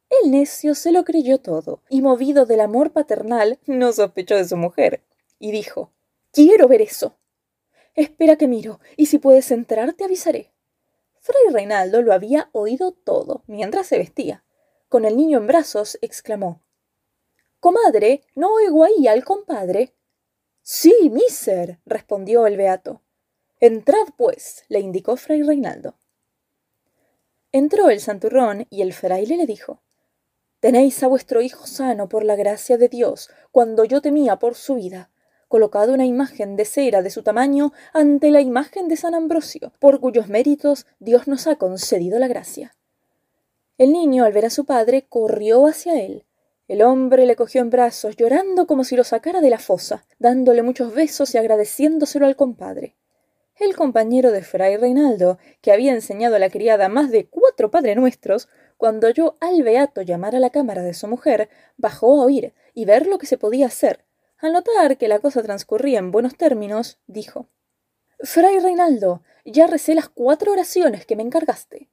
El 0.09 0.31
necio 0.31 0.73
se 0.73 0.91
lo 0.91 1.03
creyó 1.03 1.39
todo, 1.39 1.81
y 1.89 2.01
movido 2.01 2.45
del 2.45 2.61
amor 2.61 2.91
paternal, 2.91 3.59
no 3.65 3.91
sospechó 3.91 4.35
de 4.35 4.47
su 4.47 4.55
mujer, 4.55 5.03
y 5.37 5.51
dijo 5.51 5.91
Quiero 6.31 6.67
ver 6.67 6.81
eso. 6.81 7.17
Espera 7.93 8.37
que 8.37 8.47
miro, 8.47 8.79
y 8.95 9.07
si 9.07 9.17
puedes 9.17 9.51
entrar 9.51 9.93
te 9.93 10.05
avisaré. 10.05 10.53
Fray 11.19 11.51
Reinaldo 11.51 12.01
lo 12.01 12.13
había 12.13 12.49
oído 12.53 12.91
todo 12.93 13.43
mientras 13.47 13.87
se 13.87 13.97
vestía. 13.97 14.45
Con 14.87 15.03
el 15.03 15.17
niño 15.17 15.39
en 15.39 15.47
brazos, 15.47 15.97
exclamó 16.01 16.61
Comadre, 17.59 18.21
¿no 18.33 18.53
oigo 18.53 18.85
ahí 18.85 19.07
al 19.07 19.25
compadre? 19.25 19.93
Sí, 20.61 21.09
miser, 21.11 21.79
respondió 21.85 22.47
el 22.47 22.55
beato. 22.55 23.01
Entrad, 23.59 24.07
pues, 24.15 24.63
le 24.69 24.79
indicó 24.79 25.17
Fray 25.17 25.43
Reinaldo. 25.43 25.95
Entró 27.51 27.89
el 27.89 27.99
santurrón 27.99 28.67
y 28.69 28.83
el 28.83 28.93
fraile 28.93 29.35
le 29.35 29.45
dijo 29.45 29.81
Tenéis 30.67 31.01
a 31.01 31.07
vuestro 31.07 31.41
hijo 31.41 31.65
sano 31.65 32.09
por 32.09 32.25
la 32.25 32.35
gracia 32.35 32.77
de 32.77 32.89
Dios, 32.89 33.29
cuando 33.53 33.85
yo 33.85 34.01
temía 34.01 34.35
por 34.35 34.55
su 34.55 34.75
vida. 34.75 35.09
Colocad 35.47 35.89
una 35.89 36.05
imagen 36.05 36.57
de 36.57 36.65
cera 36.65 37.01
de 37.01 37.09
su 37.09 37.23
tamaño 37.23 37.71
ante 37.93 38.31
la 38.31 38.41
imagen 38.41 38.89
de 38.89 38.97
San 38.97 39.15
Ambrosio, 39.15 39.71
por 39.79 40.01
cuyos 40.01 40.27
méritos 40.27 40.85
Dios 40.99 41.25
nos 41.25 41.47
ha 41.47 41.55
concedido 41.55 42.19
la 42.19 42.27
gracia. 42.27 42.75
El 43.77 43.93
niño, 43.93 44.25
al 44.25 44.33
ver 44.33 44.47
a 44.47 44.49
su 44.49 44.65
padre, 44.65 45.05
corrió 45.07 45.67
hacia 45.67 46.01
él. 46.01 46.25
El 46.67 46.81
hombre 46.81 47.25
le 47.25 47.37
cogió 47.37 47.61
en 47.61 47.69
brazos, 47.69 48.17
llorando 48.17 48.67
como 48.67 48.83
si 48.83 48.97
lo 48.97 49.05
sacara 49.05 49.39
de 49.39 49.49
la 49.49 49.59
fosa, 49.59 50.05
dándole 50.19 50.63
muchos 50.63 50.93
besos 50.93 51.33
y 51.33 51.37
agradeciéndoselo 51.37 52.25
al 52.25 52.35
compadre. 52.35 52.97
El 53.59 53.75
compañero 53.75 54.31
de 54.31 54.43
Fray 54.43 54.77
Reinaldo, 54.77 55.39
que 55.61 55.71
había 55.71 55.91
enseñado 55.91 56.35
a 56.35 56.39
la 56.39 56.51
criada 56.51 56.89
más 56.89 57.09
de 57.09 57.27
cuatro 57.27 57.71
Padre 57.71 57.95
Nuestros, 57.95 58.49
cuando 58.77 59.07
oyó 59.07 59.35
al 59.39 59.63
beato 59.63 60.03
llamar 60.03 60.35
a 60.35 60.39
la 60.39 60.51
cámara 60.51 60.83
de 60.83 60.93
su 60.93 61.07
mujer, 61.07 61.49
bajó 61.75 62.21
a 62.21 62.25
oír 62.25 62.53
y 62.75 62.85
ver 62.85 63.07
lo 63.07 63.17
que 63.17 63.25
se 63.25 63.39
podía 63.39 63.65
hacer. 63.65 64.05
Al 64.37 64.53
notar 64.53 64.99
que 64.99 65.07
la 65.07 65.17
cosa 65.17 65.41
transcurría 65.41 65.97
en 65.97 66.11
buenos 66.11 66.37
términos, 66.37 66.99
dijo 67.07 67.49
Fray 68.19 68.59
Reinaldo, 68.59 69.23
ya 69.43 69.65
recé 69.65 69.95
las 69.95 70.09
cuatro 70.09 70.51
oraciones 70.51 71.07
que 71.07 71.15
me 71.15 71.23
encargaste. 71.23 71.89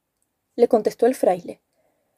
Le 0.56 0.68
contestó 0.68 1.06
el 1.06 1.14
fraile 1.14 1.62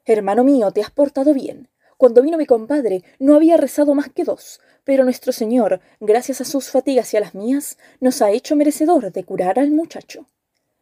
Hermano 0.03 0.43
mío, 0.43 0.71
te 0.71 0.81
has 0.81 0.91
portado 0.91 1.33
bien. 1.33 1.69
Cuando 1.97 2.21
vino 2.21 2.37
mi 2.37 2.45
compadre, 2.45 3.03
no 3.17 3.35
había 3.35 3.57
rezado 3.57 3.95
más 3.95 4.09
que 4.09 4.23
dos, 4.23 4.61
pero 4.83 5.03
nuestro 5.03 5.33
Señor, 5.33 5.81
gracias 5.99 6.41
a 6.41 6.45
sus 6.45 6.69
fatigas 6.69 7.11
y 7.13 7.17
a 7.17 7.19
las 7.19 7.33
mías, 7.33 7.77
nos 7.99 8.21
ha 8.21 8.29
hecho 8.29 8.55
merecedor 8.55 9.11
de 9.11 9.23
curar 9.23 9.57
al 9.57 9.71
muchacho. 9.71 10.27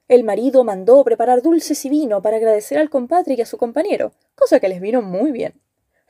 El 0.09 0.25
marido 0.25 0.63
mandó 0.65 1.03
preparar 1.03 1.41
dulces 1.41 1.83
y 1.85 1.89
vino 1.89 2.21
para 2.21 2.37
agradecer 2.37 2.77
al 2.77 2.89
compadre 2.89 3.35
y 3.35 3.41
a 3.41 3.45
su 3.45 3.57
compañero, 3.57 4.11
cosa 4.35 4.59
que 4.59 4.67
les 4.67 4.81
vino 4.81 5.01
muy 5.01 5.31
bien. 5.31 5.53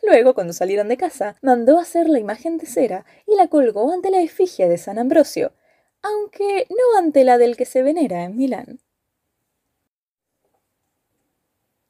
Luego, 0.02 0.34
cuando 0.34 0.54
salieron 0.54 0.88
de 0.88 0.98
casa, 0.98 1.36
mandó 1.42 1.80
hacer 1.80 2.10
la 2.10 2.20
imagen 2.20 2.58
de 2.58 2.66
cera 2.66 3.06
y 3.26 3.36
la 3.36 3.48
colgó 3.48 3.92
ante 3.94 4.10
la 4.10 4.22
efigie 4.22 4.68
de 4.68 4.78
San 4.78 4.98
Ambrosio, 4.98 5.54
aunque 6.02 6.68
no 6.70 6.98
ante 6.98 7.24
la 7.24 7.38
del 7.38 7.56
que 7.56 7.66
se 7.66 7.84
venera 7.84 8.24
en 8.24 8.36
Milán. 8.36 8.80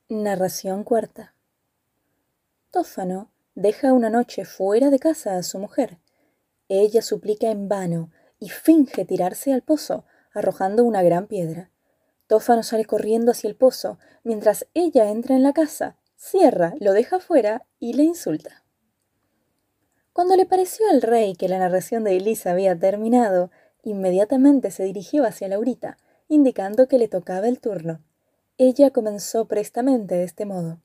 Narración 0.09 0.83
cuarta. 0.83 1.34
Tófano 2.75 3.31
deja 3.55 3.93
una 3.93 4.09
noche 4.09 4.43
fuera 4.43 4.89
de 4.89 4.99
casa 4.99 5.37
a 5.37 5.43
su 5.43 5.59
mujer. 5.59 5.97
Ella 6.67 7.01
suplica 7.01 7.49
en 7.49 7.69
vano 7.69 8.11
y 8.37 8.49
finge 8.49 9.05
tirarse 9.05 9.53
al 9.53 9.61
pozo, 9.61 10.03
arrojando 10.33 10.83
una 10.83 11.01
gran 11.01 11.27
piedra. 11.27 11.71
Tófano 12.27 12.63
sale 12.63 12.83
corriendo 12.83 13.31
hacia 13.31 13.49
el 13.49 13.55
pozo, 13.55 13.97
mientras 14.25 14.67
ella 14.73 15.09
entra 15.09 15.37
en 15.37 15.43
la 15.43 15.53
casa, 15.53 15.95
cierra, 16.17 16.73
lo 16.81 16.91
deja 16.91 17.21
fuera 17.21 17.65
y 17.79 17.93
le 17.93 18.03
insulta. 18.03 18.65
Cuando 20.11 20.35
le 20.35 20.45
pareció 20.45 20.89
al 20.89 21.01
rey 21.01 21.37
que 21.37 21.47
la 21.47 21.59
narración 21.59 22.03
de 22.03 22.17
Elisa 22.17 22.51
había 22.51 22.77
terminado, 22.77 23.51
inmediatamente 23.83 24.69
se 24.69 24.83
dirigió 24.83 25.23
hacia 25.23 25.47
Laurita, 25.47 25.95
indicando 26.27 26.89
que 26.89 26.97
le 26.97 27.07
tocaba 27.07 27.47
el 27.47 27.61
turno. 27.61 28.03
Ella 28.57 28.89
comenzó 28.91 29.45
prestamente 29.45 30.15
de 30.15 30.25
este 30.25 30.43
modo. 30.43 30.81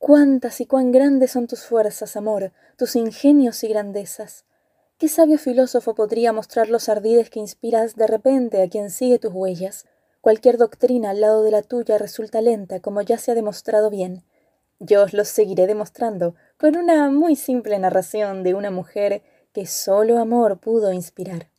Cuántas 0.00 0.62
y 0.62 0.66
cuán 0.66 0.92
grandes 0.92 1.32
son 1.32 1.46
tus 1.46 1.62
fuerzas, 1.66 2.16
amor, 2.16 2.52
tus 2.78 2.96
ingenios 2.96 3.62
y 3.62 3.68
grandezas. 3.68 4.46
¿Qué 4.96 5.08
sabio 5.08 5.36
filósofo 5.36 5.94
podría 5.94 6.32
mostrar 6.32 6.70
los 6.70 6.88
ardides 6.88 7.28
que 7.28 7.38
inspiras 7.38 7.96
de 7.96 8.06
repente 8.06 8.62
a 8.62 8.68
quien 8.70 8.88
sigue 8.88 9.18
tus 9.18 9.30
huellas? 9.34 9.84
Cualquier 10.22 10.56
doctrina 10.56 11.10
al 11.10 11.20
lado 11.20 11.42
de 11.42 11.50
la 11.50 11.60
tuya 11.60 11.98
resulta 11.98 12.40
lenta, 12.40 12.80
como 12.80 13.02
ya 13.02 13.18
se 13.18 13.30
ha 13.30 13.34
demostrado 13.34 13.90
bien. 13.90 14.22
Yo 14.78 15.02
os 15.02 15.12
lo 15.12 15.26
seguiré 15.26 15.66
demostrando 15.66 16.34
con 16.58 16.78
una 16.78 17.10
muy 17.10 17.36
simple 17.36 17.78
narración 17.78 18.42
de 18.42 18.54
una 18.54 18.70
mujer 18.70 19.22
que 19.52 19.66
solo 19.66 20.18
amor 20.18 20.60
pudo 20.60 20.94
inspirar. 20.94 21.50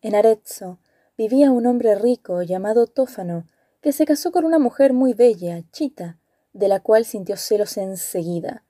En 0.00 0.14
Arezzo 0.14 0.78
vivía 1.18 1.50
un 1.50 1.66
hombre 1.66 1.96
rico 1.96 2.40
llamado 2.42 2.86
Tófano, 2.86 3.48
que 3.80 3.90
se 3.90 4.06
casó 4.06 4.30
con 4.30 4.44
una 4.44 4.60
mujer 4.60 4.92
muy 4.92 5.12
bella, 5.12 5.60
Chita, 5.72 6.18
de 6.54 6.68
la 6.68 6.80
cual 6.80 7.04
sintió 7.04 7.36
celos 7.36 7.76
enseguida. 7.76 8.64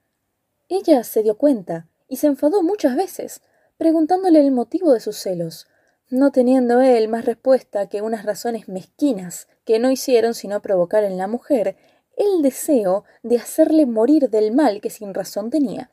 Ella 0.69 1.05
se 1.05 1.23
dio 1.23 1.37
cuenta 1.37 1.87
y 2.09 2.17
se 2.17 2.27
enfadó 2.27 2.63
muchas 2.63 2.97
veces, 2.97 3.43
preguntándole 3.77 4.41
el 4.41 4.51
motivo 4.51 4.93
de 4.93 5.01
sus 5.01 5.17
celos, 5.17 5.69
no 6.11 6.33
teniendo 6.33 6.81
él 6.81 7.09
más 7.09 7.25
respuesta 7.25 7.89
que 7.89 8.03
unas 8.03 8.25
razones 8.25 8.69
mezquinas 8.69 9.49
que 9.65 9.79
no 9.79 9.91
hicieron 9.91 10.35
sino 10.35 10.61
provocar 10.61 11.05
en 11.05 11.17
la 11.17 11.27
mujer 11.27 11.77
el 12.17 12.43
deseo 12.43 13.05
de 13.23 13.37
hacerle 13.37 13.87
morir 13.87 14.31
del 14.31 14.53
mal 14.53 14.81
que 14.81 14.91
sin 14.91 15.15
razón 15.15 15.51
tenía. 15.51 15.91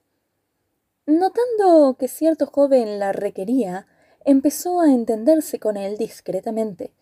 Notando 1.06 1.98
que 1.98 2.08
cierto 2.08 2.46
joven 2.46 3.00
la 3.00 3.12
requería, 3.12 3.88
empezó 4.24 4.82
a 4.82 4.92
entenderse 4.92 5.60
con 5.60 5.78
él 5.78 5.98
discretamente. 5.98 6.94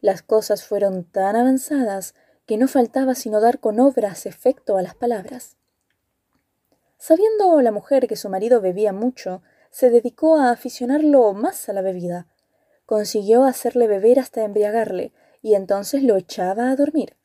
Las 0.00 0.22
cosas 0.22 0.64
fueron 0.64 1.04
tan 1.04 1.36
avanzadas 1.36 2.14
que 2.48 2.56
no 2.56 2.66
faltaba 2.66 3.14
sino 3.14 3.42
dar 3.42 3.60
con 3.60 3.78
obras 3.78 4.24
efecto 4.24 4.78
a 4.78 4.82
las 4.82 4.94
palabras. 4.94 5.58
Sabiendo 6.96 7.60
la 7.60 7.70
mujer 7.70 8.08
que 8.08 8.16
su 8.16 8.30
marido 8.30 8.62
bebía 8.62 8.94
mucho, 8.94 9.42
se 9.70 9.90
dedicó 9.90 10.38
a 10.38 10.50
aficionarlo 10.50 11.34
más 11.34 11.68
a 11.68 11.74
la 11.74 11.82
bebida. 11.82 12.26
Consiguió 12.86 13.44
hacerle 13.44 13.86
beber 13.86 14.18
hasta 14.18 14.44
embriagarle, 14.44 15.12
y 15.42 15.56
entonces 15.56 16.02
lo 16.02 16.16
echaba 16.16 16.70
a 16.70 16.76
dormir. 16.76 17.16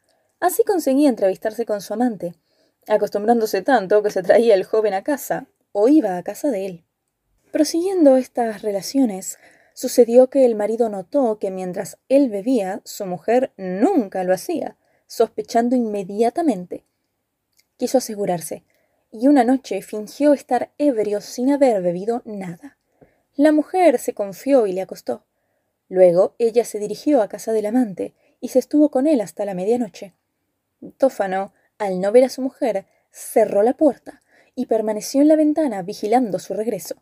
Así 0.41 0.65
conseguía 0.65 1.07
entrevistarse 1.07 1.65
con 1.65 1.79
su 1.79 1.93
amante, 1.93 2.35
acostumbrándose 2.89 3.61
tanto 3.61 4.03
que 4.03 4.11
se 4.11 4.23
traía 4.23 4.55
el 4.55 4.65
joven 4.65 4.93
a 4.93 5.05
casa, 5.05 5.47
o 5.71 5.87
iba 5.87 6.17
a 6.17 6.23
casa 6.23 6.51
de 6.51 6.65
él. 6.65 6.83
Prosiguiendo 7.53 8.17
estas 8.17 8.61
relaciones, 8.61 9.39
sucedió 9.73 10.29
que 10.29 10.43
el 10.43 10.55
marido 10.55 10.89
notó 10.89 11.39
que 11.39 11.49
mientras 11.49 11.97
él 12.09 12.29
bebía, 12.29 12.81
su 12.83 13.05
mujer 13.05 13.53
nunca 13.55 14.25
lo 14.25 14.33
hacía, 14.33 14.75
sospechando 15.13 15.75
inmediatamente. 15.75 16.85
Quiso 17.77 17.99
asegurarse, 17.99 18.63
y 19.11 19.27
una 19.27 19.43
noche 19.43 19.83
fingió 19.83 20.33
estar 20.33 20.71
ebrio 20.79 21.21
sin 21.21 21.51
haber 21.51 21.83
bebido 21.83 22.23
nada. 22.25 22.79
La 23.35 23.51
mujer 23.51 23.99
se 23.99 24.15
confió 24.15 24.65
y 24.65 24.73
le 24.73 24.81
acostó. 24.81 25.23
Luego 25.87 26.33
ella 26.39 26.65
se 26.65 26.79
dirigió 26.79 27.21
a 27.21 27.27
casa 27.27 27.53
del 27.53 27.67
amante 27.67 28.15
y 28.41 28.47
se 28.47 28.57
estuvo 28.57 28.89
con 28.89 29.05
él 29.05 29.21
hasta 29.21 29.45
la 29.45 29.53
medianoche. 29.53 30.15
Tófano, 30.97 31.53
al 31.77 32.01
no 32.01 32.11
ver 32.11 32.23
a 32.23 32.29
su 32.29 32.41
mujer, 32.41 32.87
cerró 33.11 33.61
la 33.61 33.77
puerta 33.77 34.23
y 34.55 34.65
permaneció 34.65 35.21
en 35.21 35.27
la 35.27 35.35
ventana 35.35 35.83
vigilando 35.83 36.39
su 36.39 36.55
regreso. 36.55 36.95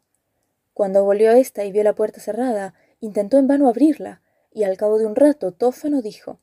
Cuando 0.73 1.05
volvió 1.05 1.31
a 1.31 1.37
ésta 1.37 1.63
y 1.63 1.71
vio 1.71 1.85
la 1.85 1.95
puerta 1.95 2.19
cerrada, 2.19 2.73
intentó 2.99 3.37
en 3.37 3.47
vano 3.47 3.69
abrirla, 3.69 4.21
y 4.51 4.63
al 4.63 4.75
cabo 4.75 4.97
de 4.97 5.05
un 5.05 5.15
rato 5.15 5.53
Tófano 5.53 6.01
dijo 6.01 6.41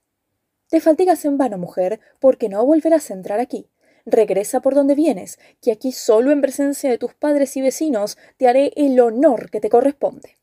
Te 0.68 0.81
fatigas 0.81 1.24
en 1.24 1.38
vano, 1.38 1.59
mujer, 1.59 2.00
porque 2.20 2.48
no 2.48 2.64
volverás 2.64 3.11
a 3.11 3.14
entrar 3.14 3.40
aquí. 3.40 3.70
Regresa 4.04 4.61
por 4.61 4.74
donde 4.74 4.94
vienes, 4.94 5.38
que 5.61 5.72
aquí 5.72 5.92
solo 5.92 6.31
en 6.31 6.40
presencia 6.40 6.90
de 6.90 6.98
tus 6.98 7.14
padres 7.14 7.57
y 7.57 7.62
vecinos 7.62 8.18
te 8.37 8.48
haré 8.48 8.72
el 8.76 8.98
honor 9.00 9.50
que 9.50 9.61
te 9.61 9.68
corresponde. 9.68 10.38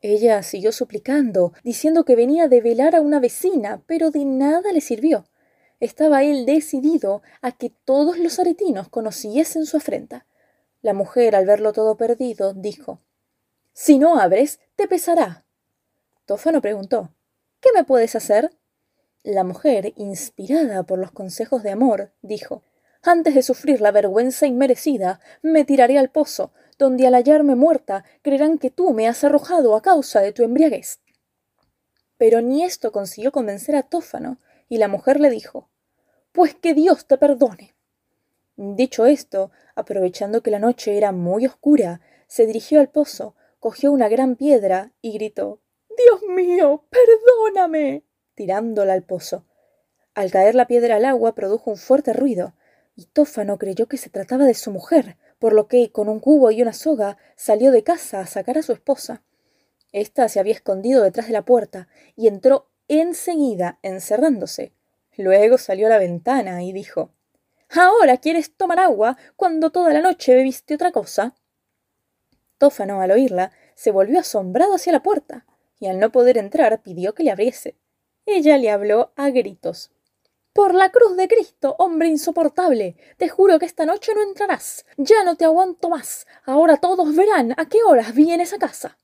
Ella 0.00 0.42
siguió 0.42 0.70
suplicando, 0.70 1.52
diciendo 1.64 2.04
que 2.04 2.14
venía 2.14 2.46
de 2.48 2.60
velar 2.60 2.94
a 2.94 3.00
una 3.00 3.20
vecina, 3.20 3.82
pero 3.86 4.10
de 4.10 4.24
nada 4.24 4.72
le 4.72 4.80
sirvió. 4.80 5.24
Estaba 5.80 6.22
él 6.22 6.46
decidido 6.46 7.22
a 7.40 7.52
que 7.52 7.70
todos 7.70 8.18
los 8.18 8.38
aretinos 8.38 8.88
conociesen 8.88 9.66
su 9.66 9.76
afrenta. 9.76 10.26
La 10.82 10.94
mujer, 10.94 11.34
al 11.34 11.46
verlo 11.46 11.72
todo 11.72 11.96
perdido, 11.96 12.54
dijo 12.54 13.00
Si 13.72 13.98
no 13.98 14.18
abres, 14.18 14.60
te 14.76 14.86
pesará. 14.88 15.44
Tófano 16.26 16.60
preguntó 16.60 17.14
¿Qué 17.60 17.70
me 17.74 17.84
puedes 17.84 18.14
hacer? 18.14 18.50
La 19.24 19.42
mujer, 19.42 19.92
inspirada 19.96 20.84
por 20.84 20.98
los 20.98 21.10
consejos 21.10 21.62
de 21.62 21.70
amor, 21.70 22.12
dijo 22.22 22.62
Antes 23.02 23.34
de 23.34 23.42
sufrir 23.42 23.80
la 23.80 23.90
vergüenza 23.90 24.46
inmerecida, 24.46 25.20
me 25.42 25.64
tiraré 25.64 25.98
al 25.98 26.10
pozo, 26.10 26.52
donde 26.78 27.06
al 27.06 27.14
hallarme 27.14 27.56
muerta 27.56 28.04
creerán 28.22 28.58
que 28.58 28.70
tú 28.70 28.92
me 28.92 29.08
has 29.08 29.24
arrojado 29.24 29.74
a 29.74 29.82
causa 29.82 30.20
de 30.20 30.32
tu 30.32 30.44
embriaguez. 30.44 31.00
Pero 32.16 32.40
ni 32.42 32.62
esto 32.62 32.92
consiguió 32.92 33.32
convencer 33.32 33.74
a 33.74 33.82
Tófano, 33.82 34.38
y 34.68 34.78
la 34.78 34.88
mujer 34.88 35.18
le 35.18 35.30
dijo 35.30 35.68
Pues 36.30 36.54
que 36.54 36.74
Dios 36.74 37.06
te 37.06 37.18
perdone. 37.18 37.74
Dicho 38.56 39.06
esto, 39.06 39.50
aprovechando 39.74 40.42
que 40.42 40.52
la 40.52 40.58
noche 40.60 40.96
era 40.96 41.10
muy 41.10 41.46
oscura, 41.46 42.00
se 42.28 42.46
dirigió 42.46 42.80
al 42.80 42.90
pozo, 42.90 43.34
cogió 43.58 43.90
una 43.90 44.08
gran 44.08 44.36
piedra 44.36 44.92
y 45.00 45.12
gritó 45.12 45.60
Dios 45.96 46.22
mío, 46.28 46.84
perdóname 46.90 48.07
tirándola 48.38 48.92
al 48.92 49.02
pozo. 49.02 49.44
Al 50.14 50.30
caer 50.30 50.54
la 50.54 50.68
piedra 50.68 50.94
al 50.94 51.04
agua 51.04 51.34
produjo 51.34 51.72
un 51.72 51.76
fuerte 51.76 52.12
ruido, 52.12 52.54
y 52.94 53.06
Tófano 53.06 53.58
creyó 53.58 53.88
que 53.88 53.96
se 53.96 54.10
trataba 54.10 54.44
de 54.44 54.54
su 54.54 54.70
mujer, 54.70 55.16
por 55.40 55.52
lo 55.52 55.66
que, 55.66 55.90
con 55.90 56.08
un 56.08 56.20
cubo 56.20 56.52
y 56.52 56.62
una 56.62 56.72
soga, 56.72 57.16
salió 57.34 57.72
de 57.72 57.82
casa 57.82 58.20
a 58.20 58.26
sacar 58.26 58.56
a 58.56 58.62
su 58.62 58.72
esposa. 58.72 59.24
Esta 59.90 60.28
se 60.28 60.38
había 60.38 60.52
escondido 60.52 61.02
detrás 61.02 61.26
de 61.26 61.32
la 61.32 61.44
puerta 61.44 61.88
y 62.14 62.28
entró 62.28 62.68
enseguida, 62.86 63.80
encerrándose. 63.82 64.72
Luego 65.16 65.58
salió 65.58 65.88
a 65.88 65.90
la 65.90 65.98
ventana 65.98 66.62
y 66.62 66.72
dijo 66.72 67.10
Ahora 67.70 68.18
quieres 68.18 68.54
tomar 68.54 68.78
agua 68.78 69.18
cuando 69.34 69.70
toda 69.70 69.92
la 69.92 70.00
noche 70.00 70.32
bebiste 70.36 70.76
otra 70.76 70.92
cosa. 70.92 71.34
Tófano, 72.56 73.00
al 73.00 73.10
oírla, 73.10 73.50
se 73.74 73.90
volvió 73.90 74.20
asombrado 74.20 74.76
hacia 74.76 74.92
la 74.92 75.02
puerta, 75.02 75.44
y 75.80 75.88
al 75.88 75.98
no 75.98 76.12
poder 76.12 76.38
entrar 76.38 76.82
pidió 76.82 77.14
que 77.14 77.24
le 77.24 77.32
abriese. 77.32 77.76
Ella 78.30 78.58
le 78.58 78.70
habló 78.70 79.10
a 79.16 79.30
gritos. 79.30 79.90
Por 80.52 80.74
la 80.74 80.90
cruz 80.90 81.16
de 81.16 81.28
Cristo, 81.28 81.76
hombre 81.78 82.08
insoportable, 82.08 82.94
te 83.16 83.30
juro 83.30 83.58
que 83.58 83.64
esta 83.64 83.86
noche 83.86 84.12
no 84.14 84.22
entrarás. 84.22 84.84
Ya 84.98 85.24
no 85.24 85.36
te 85.36 85.46
aguanto 85.46 85.88
más. 85.88 86.26
Ahora 86.44 86.76
todos 86.76 87.16
verán 87.16 87.54
a 87.56 87.70
qué 87.70 87.78
horas 87.82 88.14
vienes 88.14 88.52
a 88.52 88.58
casa. 88.58 88.98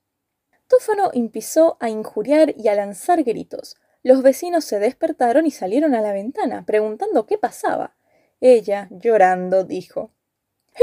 Tófano 0.68 1.08
empezó 1.14 1.78
a 1.80 1.88
injuriar 1.88 2.54
y 2.58 2.68
a 2.68 2.74
lanzar 2.74 3.22
gritos. 3.22 3.76
Los 4.02 4.20
vecinos 4.20 4.66
se 4.66 4.78
despertaron 4.78 5.46
y 5.46 5.50
salieron 5.50 5.94
a 5.94 6.02
la 6.02 6.12
ventana, 6.12 6.66
preguntando 6.66 7.24
qué 7.24 7.38
pasaba. 7.38 7.96
Ella, 8.42 8.88
llorando, 8.90 9.64
dijo 9.64 10.10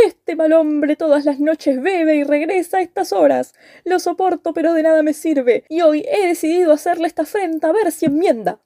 este 0.06 0.36
mal 0.36 0.54
hombre 0.54 0.96
todas 0.96 1.26
las 1.26 1.40
noches 1.40 1.82
bebe 1.82 2.16
y 2.16 2.24
regresa 2.24 2.78
a 2.78 2.82
estas 2.82 3.14
horas. 3.14 3.54
Lo 3.84 4.00
soporto, 4.00 4.54
pero 4.54 4.74
de 4.74 4.84
nada 4.84 5.04
me 5.04 5.14
sirve, 5.14 5.66
y 5.70 5.82
hoy 5.82 6.06
he 6.08 6.28
decidido 6.28 6.72
hacerle 6.72 7.08
esta 7.08 7.24
afrenta 7.24 7.70
a 7.70 7.74
ver 7.74 7.92
si 7.92 8.06
enmienda. 8.06 8.62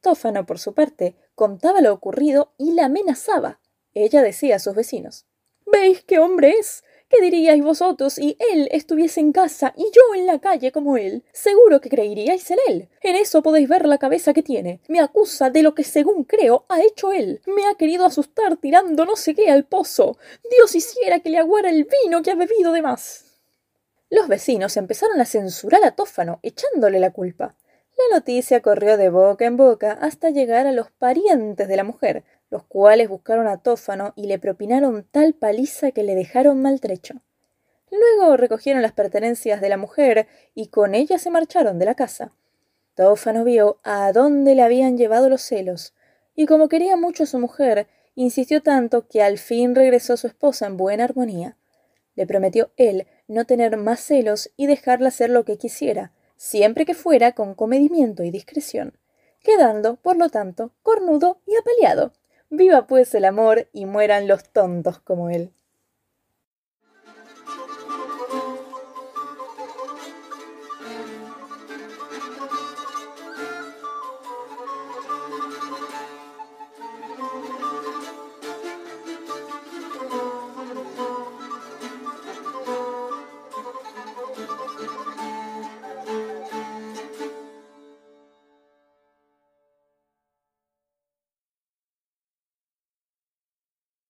Tófano, 0.00 0.46
por 0.46 0.58
su 0.58 0.74
parte, 0.74 1.16
contaba 1.34 1.80
lo 1.80 1.92
ocurrido 1.92 2.52
y 2.58 2.72
la 2.72 2.86
amenazaba. 2.86 3.60
ella 3.94 4.22
decía 4.22 4.56
a 4.56 4.58
sus 4.58 4.74
vecinos 4.74 5.26
¿Veis 5.66 6.02
qué 6.04 6.18
hombre 6.18 6.50
es? 6.58 6.84
¿Qué 7.12 7.20
diríais 7.20 7.62
vosotros 7.62 8.14
si 8.14 8.38
él 8.38 8.70
estuviese 8.72 9.20
en 9.20 9.32
casa 9.32 9.74
y 9.76 9.82
yo 9.92 10.00
en 10.16 10.24
la 10.24 10.38
calle 10.38 10.72
como 10.72 10.96
él? 10.96 11.22
Seguro 11.30 11.78
que 11.82 11.90
creeríais 11.90 12.50
en 12.50 12.58
él. 12.68 12.88
En 13.02 13.16
eso 13.16 13.42
podéis 13.42 13.68
ver 13.68 13.84
la 13.84 13.98
cabeza 13.98 14.32
que 14.32 14.42
tiene. 14.42 14.80
Me 14.88 14.98
acusa 14.98 15.50
de 15.50 15.62
lo 15.62 15.74
que 15.74 15.84
según 15.84 16.24
creo 16.24 16.64
ha 16.70 16.80
hecho 16.80 17.12
él. 17.12 17.42
Me 17.44 17.66
ha 17.66 17.74
querido 17.74 18.06
asustar 18.06 18.56
tirando 18.56 19.04
no 19.04 19.16
sé 19.16 19.34
qué 19.34 19.50
al 19.50 19.64
pozo. 19.64 20.16
Dios 20.50 20.74
hiciera 20.74 21.20
que 21.20 21.28
le 21.28 21.36
aguara 21.36 21.68
el 21.68 21.86
vino 22.02 22.22
que 22.22 22.30
ha 22.30 22.34
bebido 22.34 22.72
de 22.72 22.80
más. 22.80 23.26
Los 24.08 24.26
vecinos 24.26 24.78
empezaron 24.78 25.20
a 25.20 25.26
censurar 25.26 25.84
a 25.84 25.90
Tófano, 25.90 26.40
echándole 26.42 26.98
la 26.98 27.10
culpa. 27.10 27.56
La 27.98 28.16
noticia 28.16 28.62
corrió 28.62 28.96
de 28.96 29.10
boca 29.10 29.44
en 29.44 29.58
boca 29.58 29.92
hasta 30.00 30.30
llegar 30.30 30.66
a 30.66 30.72
los 30.72 30.90
parientes 30.90 31.68
de 31.68 31.76
la 31.76 31.84
mujer, 31.84 32.24
los 32.52 32.64
cuales 32.64 33.08
buscaron 33.08 33.48
a 33.48 33.62
Tófano 33.62 34.12
y 34.14 34.26
le 34.26 34.38
propinaron 34.38 35.06
tal 35.10 35.32
paliza 35.32 35.90
que 35.90 36.02
le 36.02 36.14
dejaron 36.14 36.60
maltrecho. 36.60 37.14
Luego 37.90 38.36
recogieron 38.36 38.82
las 38.82 38.92
pertenencias 38.92 39.62
de 39.62 39.70
la 39.70 39.78
mujer 39.78 40.28
y 40.54 40.66
con 40.66 40.94
ellas 40.94 41.22
se 41.22 41.30
marcharon 41.30 41.78
de 41.78 41.86
la 41.86 41.94
casa. 41.94 42.34
Tófano 42.94 43.42
vio 43.44 43.80
a 43.84 44.12
dónde 44.12 44.54
le 44.54 44.60
habían 44.60 44.98
llevado 44.98 45.30
los 45.30 45.40
celos, 45.40 45.94
y 46.34 46.44
como 46.44 46.68
quería 46.68 46.94
mucho 46.94 47.22
a 47.22 47.26
su 47.26 47.38
mujer, 47.38 47.86
insistió 48.16 48.62
tanto 48.62 49.08
que 49.08 49.22
al 49.22 49.38
fin 49.38 49.74
regresó 49.74 50.18
su 50.18 50.26
esposa 50.26 50.66
en 50.66 50.76
buena 50.76 51.04
armonía. 51.04 51.56
Le 52.16 52.26
prometió 52.26 52.70
él 52.76 53.06
no 53.28 53.46
tener 53.46 53.78
más 53.78 54.00
celos 54.00 54.50
y 54.58 54.66
dejarla 54.66 55.08
hacer 55.08 55.30
lo 55.30 55.46
que 55.46 55.56
quisiera, 55.56 56.12
siempre 56.36 56.84
que 56.84 56.92
fuera 56.92 57.32
con 57.32 57.54
comedimiento 57.54 58.24
y 58.24 58.30
discreción, 58.30 58.98
quedando, 59.42 59.96
por 59.96 60.18
lo 60.18 60.28
tanto, 60.28 60.74
cornudo 60.82 61.40
y 61.46 61.56
apaleado. 61.56 62.12
Viva 62.54 62.86
pues 62.86 63.14
el 63.14 63.24
amor 63.24 63.70
y 63.72 63.86
mueran 63.86 64.28
los 64.28 64.50
tontos 64.50 65.00
como 65.00 65.30
él. 65.30 65.54